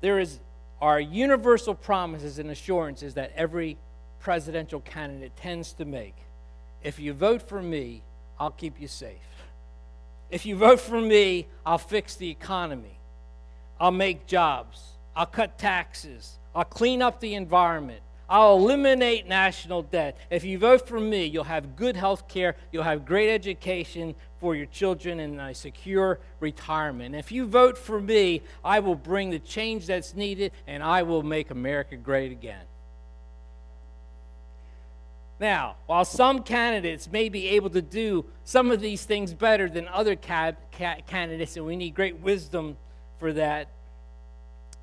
there 0.00 0.18
is 0.18 0.40
our 0.80 0.98
universal 0.98 1.74
promises 1.74 2.40
and 2.40 2.50
assurances 2.50 3.14
that 3.14 3.32
every 3.36 3.78
presidential 4.18 4.80
candidate 4.80 5.36
tends 5.36 5.72
to 5.74 5.84
make. 5.84 6.16
If 6.82 6.98
you 6.98 7.12
vote 7.12 7.48
for 7.48 7.62
me, 7.62 8.02
I'll 8.40 8.50
keep 8.50 8.80
you 8.80 8.88
safe. 8.88 9.18
If 10.30 10.44
you 10.44 10.56
vote 10.56 10.80
for 10.80 11.00
me, 11.00 11.46
I'll 11.64 11.78
fix 11.78 12.16
the 12.16 12.28
economy. 12.28 12.98
I'll 13.78 13.92
make 13.92 14.26
jobs. 14.26 14.82
I'll 15.14 15.26
cut 15.26 15.58
taxes. 15.58 16.38
I'll 16.54 16.64
clean 16.64 17.02
up 17.02 17.20
the 17.20 17.34
environment. 17.34 18.00
I'll 18.32 18.56
eliminate 18.56 19.28
national 19.28 19.82
debt. 19.82 20.16
If 20.30 20.42
you 20.42 20.58
vote 20.58 20.88
for 20.88 20.98
me, 20.98 21.26
you'll 21.26 21.44
have 21.44 21.76
good 21.76 21.96
health 21.96 22.28
care, 22.28 22.56
you'll 22.72 22.82
have 22.82 23.04
great 23.04 23.30
education 23.30 24.14
for 24.40 24.56
your 24.56 24.64
children, 24.64 25.20
and 25.20 25.38
a 25.38 25.54
secure 25.54 26.18
retirement. 26.40 27.14
If 27.14 27.30
you 27.30 27.46
vote 27.46 27.76
for 27.76 28.00
me, 28.00 28.40
I 28.64 28.80
will 28.80 28.94
bring 28.94 29.28
the 29.28 29.38
change 29.38 29.86
that's 29.86 30.14
needed, 30.14 30.52
and 30.66 30.82
I 30.82 31.02
will 31.02 31.22
make 31.22 31.50
America 31.50 31.94
great 31.94 32.32
again. 32.32 32.64
Now, 35.38 35.76
while 35.84 36.06
some 36.06 36.42
candidates 36.42 37.12
may 37.12 37.28
be 37.28 37.48
able 37.48 37.68
to 37.68 37.82
do 37.82 38.24
some 38.44 38.70
of 38.70 38.80
these 38.80 39.04
things 39.04 39.34
better 39.34 39.68
than 39.68 39.88
other 39.88 40.16
ca- 40.16 40.52
ca- 40.78 41.02
candidates, 41.06 41.58
and 41.58 41.66
we 41.66 41.76
need 41.76 41.94
great 41.94 42.18
wisdom 42.20 42.78
for 43.18 43.34
that, 43.34 43.68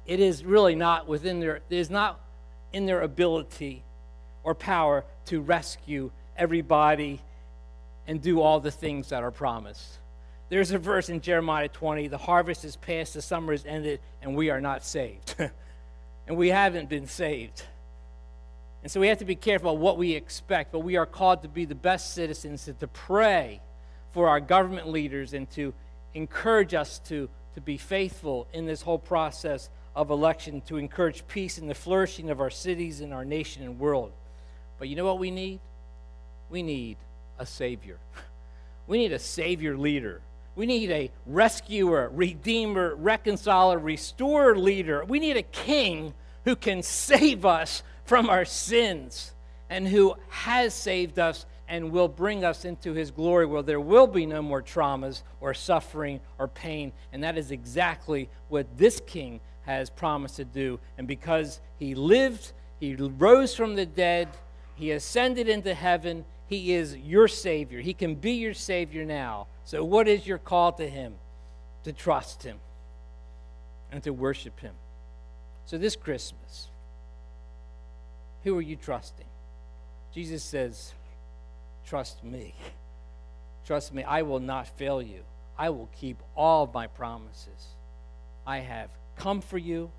it 0.06 0.20
is 0.20 0.46
really 0.46 0.76
not 0.76 1.08
within 1.08 1.40
their, 1.40 1.56
it 1.56 1.64
is 1.70 1.90
not 1.90 2.22
in 2.74 2.86
their 2.86 3.02
ability 3.02 3.84
or 4.44 4.56
power 4.56 5.04
to 5.26 5.42
rescue 5.42 6.12
everybody 6.38 7.22
and 8.08 8.22
do 8.22 8.42
all 8.42 8.60
the 8.60 8.72
things 8.72 9.10
that 9.10 9.24
are 9.24 9.32
promised. 9.32 10.00
There's 10.50 10.72
a 10.72 10.80
verse 10.80 11.10
in 11.10 11.22
Jeremiah 11.22 11.68
20 11.68 12.08
the 12.08 12.18
harvest 12.18 12.66
is 12.66 12.76
past, 12.76 13.14
the 13.14 13.22
summer 13.22 13.54
is 13.54 13.66
ended, 13.66 14.00
and 14.22 14.36
we 14.36 14.50
are 14.50 14.62
not 14.62 14.84
saved. 14.84 15.36
and 16.28 16.38
we 16.38 16.50
haven't 16.50 16.90
been 16.90 17.08
saved. 17.08 17.64
And 18.82 18.92
so 18.92 19.00
we 19.00 19.10
have 19.10 19.20
to 19.20 19.26
be 19.26 19.36
careful 19.36 19.78
what 19.78 19.98
we 19.98 20.14
expect, 20.14 20.72
but 20.72 20.80
we 20.80 20.96
are 20.96 21.06
called 21.06 21.44
to 21.44 21.50
be 21.50 21.66
the 21.66 21.76
best 21.76 22.14
citizens 22.14 22.68
and 22.68 22.80
to 22.80 22.88
pray 22.88 23.62
for 24.12 24.30
our 24.30 24.40
government 24.40 24.88
leaders 24.88 25.34
and 25.34 25.50
to 25.52 25.74
encourage 26.14 26.74
us 26.74 27.00
to, 27.00 27.30
to 27.54 27.62
be 27.62 27.78
faithful 27.78 28.48
in 28.54 28.66
this 28.66 28.82
whole 28.82 28.98
process 28.98 29.70
of 29.96 30.10
election 30.10 30.62
to 30.62 30.78
encourage 30.78 31.28
peace 31.28 31.58
and 31.58 31.70
the 31.70 31.76
flourishing 31.76 32.30
of 32.30 32.40
our 32.40 32.50
cities 32.50 33.02
and 33.02 33.14
our 33.14 33.26
nation 33.26 33.64
and 33.64 33.80
world. 33.80 34.12
But 34.78 34.88
you 34.88 34.96
know 34.96 35.06
what 35.06 35.20
we 35.20 35.32
need? 35.32 35.60
We 36.50 36.64
need 36.64 36.98
a 37.38 37.46
Savior. 37.46 37.98
We 38.88 38.98
need 38.98 39.12
a 39.12 39.20
Savior 39.20 39.78
leader. 39.78 40.20
We 40.56 40.66
need 40.66 40.90
a 40.90 41.12
rescuer, 41.28 42.10
redeemer, 42.12 42.96
reconciler, 42.96 43.78
restorer 43.78 44.58
leader. 44.58 45.06
We 45.06 45.20
need 45.20 45.38
a 45.38 45.44
king 45.44 46.16
who 46.44 46.56
can 46.56 46.82
save 46.82 47.46
us 47.46 47.84
from 48.06 48.32
our 48.32 48.46
sins 48.46 49.32
and 49.70 49.88
who 49.88 50.16
has 50.30 50.74
saved 50.74 51.20
us 51.20 51.46
and 51.68 51.92
will 51.92 52.08
bring 52.08 52.44
us 52.44 52.66
into 52.66 52.94
his 52.94 53.12
glory 53.12 53.46
where 53.46 53.62
there 53.62 53.80
will 53.80 54.08
be 54.08 54.26
no 54.26 54.42
more 54.42 54.64
traumas 54.64 55.22
or 55.40 55.54
suffering 55.54 56.20
or 56.40 56.48
pain. 56.48 56.92
And 57.14 57.24
that 57.24 57.38
is 57.38 57.52
exactly 57.52 58.28
what 58.48 58.76
this 58.76 59.00
king 59.06 59.40
has 59.78 59.90
promised 59.90 60.38
to 60.38 60.46
do. 60.46 60.80
And 60.98 61.08
because 61.08 61.60
he 61.78 61.96
lived, 61.96 62.52
he 62.80 62.96
rose 62.96 63.56
from 63.56 63.76
the 63.76 63.86
dead, 63.86 64.30
he 64.80 64.92
ascended 64.92 65.50
into 65.50 65.74
heaven, 65.74 66.24
He 66.48 66.74
is 66.74 66.96
your 66.96 67.28
Savior. 67.28 67.82
He 67.82 67.94
can 67.94 68.16
be 68.16 68.32
your 68.32 68.54
Savior 68.54 69.04
now. 69.04 69.48
So, 69.66 69.84
what 69.84 70.08
is 70.08 70.26
your 70.26 70.38
call 70.38 70.72
to 70.74 70.90
Him? 70.90 71.16
To 71.84 71.92
trust 71.92 72.44
Him 72.44 72.58
and 73.92 74.02
to 74.04 74.14
worship 74.14 74.58
Him. 74.62 74.74
So, 75.66 75.78
this 75.78 75.98
Christmas, 75.98 76.70
who 78.46 78.58
are 78.58 78.62
you 78.62 78.78
trusting? 78.78 79.28
Jesus 80.14 80.44
says, 80.44 80.94
Trust 81.86 82.24
me. 82.24 82.56
Trust 83.66 83.94
me, 83.94 84.04
I 84.04 84.22
will 84.22 84.40
not 84.40 84.70
fail 84.78 85.02
you. 85.02 85.24
I 85.58 85.72
will 85.72 85.90
keep 86.00 86.24
all 86.38 86.72
my 86.74 86.88
promises. 86.88 87.76
I 88.48 88.60
have 88.60 88.90
come 89.20 89.42
for 89.42 89.58
you. 89.58 89.92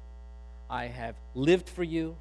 I 0.69 0.87
have 0.87 1.15
lived 1.35 1.69
for 1.69 1.85
you. 1.85 2.17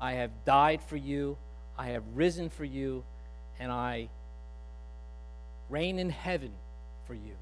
I 0.00 0.12
have 0.12 0.30
died 0.44 0.80
for 0.82 0.96
you. 0.96 1.36
I 1.76 1.88
have 1.88 2.04
risen 2.14 2.48
for 2.50 2.64
you. 2.64 3.04
And 3.58 3.70
I 3.72 4.08
reign 5.68 5.98
in 5.98 6.10
heaven 6.10 6.52
for 7.06 7.14
you. 7.14 7.34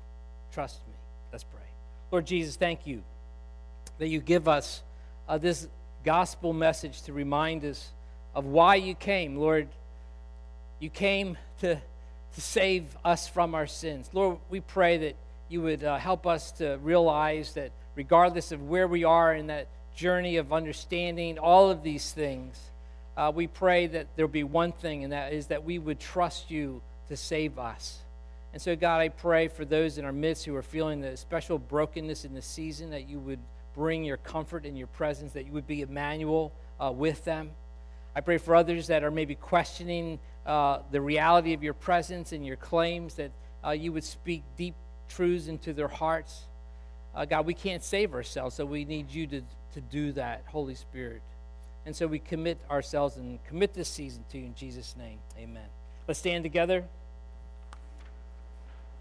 Trust 0.52 0.80
me. 0.88 0.94
Let's 1.30 1.44
pray. 1.44 1.60
Lord 2.10 2.26
Jesus, 2.26 2.56
thank 2.56 2.86
you 2.86 3.02
that 3.98 4.08
you 4.08 4.20
give 4.20 4.48
us 4.48 4.82
uh, 5.28 5.38
this 5.38 5.68
gospel 6.04 6.52
message 6.52 7.02
to 7.02 7.12
remind 7.12 7.64
us 7.64 7.90
of 8.34 8.46
why 8.46 8.76
you 8.76 8.94
came. 8.94 9.36
Lord, 9.36 9.68
you 10.80 10.90
came 10.90 11.36
to, 11.60 11.76
to 11.76 12.40
save 12.40 12.96
us 13.04 13.28
from 13.28 13.54
our 13.54 13.66
sins. 13.66 14.08
Lord, 14.12 14.38
we 14.48 14.60
pray 14.60 14.96
that 14.98 15.16
you 15.48 15.60
would 15.62 15.84
uh, 15.84 15.98
help 15.98 16.26
us 16.26 16.52
to 16.52 16.78
realize 16.82 17.52
that 17.54 17.70
regardless 17.94 18.52
of 18.52 18.68
where 18.68 18.88
we 18.88 19.04
are 19.04 19.34
in 19.34 19.48
that 19.48 19.68
journey 19.94 20.36
of 20.36 20.52
understanding 20.52 21.38
all 21.38 21.70
of 21.70 21.82
these 21.82 22.10
things, 22.12 22.58
uh, 23.16 23.30
we 23.34 23.46
pray 23.46 23.86
that 23.86 24.08
there'll 24.16 24.30
be 24.30 24.44
one 24.44 24.72
thing, 24.72 25.04
and 25.04 25.12
that 25.12 25.32
is 25.32 25.46
that 25.46 25.64
we 25.64 25.78
would 25.78 26.00
trust 26.00 26.50
you 26.50 26.82
to 27.08 27.16
save 27.16 27.58
us. 27.58 28.00
And 28.52 28.62
so, 28.62 28.76
God, 28.76 29.00
I 29.00 29.08
pray 29.08 29.48
for 29.48 29.64
those 29.64 29.98
in 29.98 30.04
our 30.04 30.12
midst 30.12 30.44
who 30.44 30.54
are 30.54 30.62
feeling 30.62 31.00
the 31.00 31.16
special 31.16 31.58
brokenness 31.58 32.24
in 32.24 32.34
the 32.34 32.42
season 32.42 32.90
that 32.90 33.08
you 33.08 33.18
would 33.18 33.40
bring 33.74 34.04
your 34.04 34.16
comfort 34.16 34.64
and 34.64 34.78
your 34.78 34.86
presence, 34.86 35.32
that 35.32 35.46
you 35.46 35.52
would 35.52 35.66
be 35.66 35.82
Emmanuel 35.82 36.52
uh, 36.80 36.92
with 36.92 37.24
them. 37.24 37.50
I 38.14 38.20
pray 38.20 38.38
for 38.38 38.54
others 38.54 38.86
that 38.86 39.02
are 39.02 39.10
maybe 39.10 39.34
questioning 39.34 40.20
uh, 40.46 40.78
the 40.92 41.00
reality 41.00 41.52
of 41.52 41.64
your 41.64 41.74
presence 41.74 42.32
and 42.32 42.46
your 42.46 42.56
claims, 42.56 43.14
that 43.14 43.32
uh, 43.64 43.70
you 43.70 43.92
would 43.92 44.04
speak 44.04 44.44
deep 44.56 44.74
truths 45.08 45.48
into 45.48 45.72
their 45.72 45.88
hearts. 45.88 46.44
Uh, 47.14 47.24
God, 47.24 47.46
we 47.46 47.54
can't 47.54 47.82
save 47.82 48.14
ourselves, 48.14 48.56
so 48.56 48.64
we 48.64 48.84
need 48.84 49.10
you 49.10 49.26
to, 49.28 49.42
to 49.74 49.80
do 49.80 50.12
that, 50.12 50.42
Holy 50.46 50.74
Spirit. 50.74 51.22
And 51.86 51.94
so 51.94 52.06
we 52.06 52.18
commit 52.18 52.58
ourselves 52.70 53.16
and 53.16 53.38
commit 53.44 53.74
this 53.74 53.88
season 53.88 54.24
to 54.30 54.38
you 54.38 54.46
in 54.46 54.54
Jesus' 54.54 54.96
name. 54.96 55.18
Amen. 55.38 55.66
Let's 56.08 56.18
stand 56.18 56.44
together. 56.44 56.84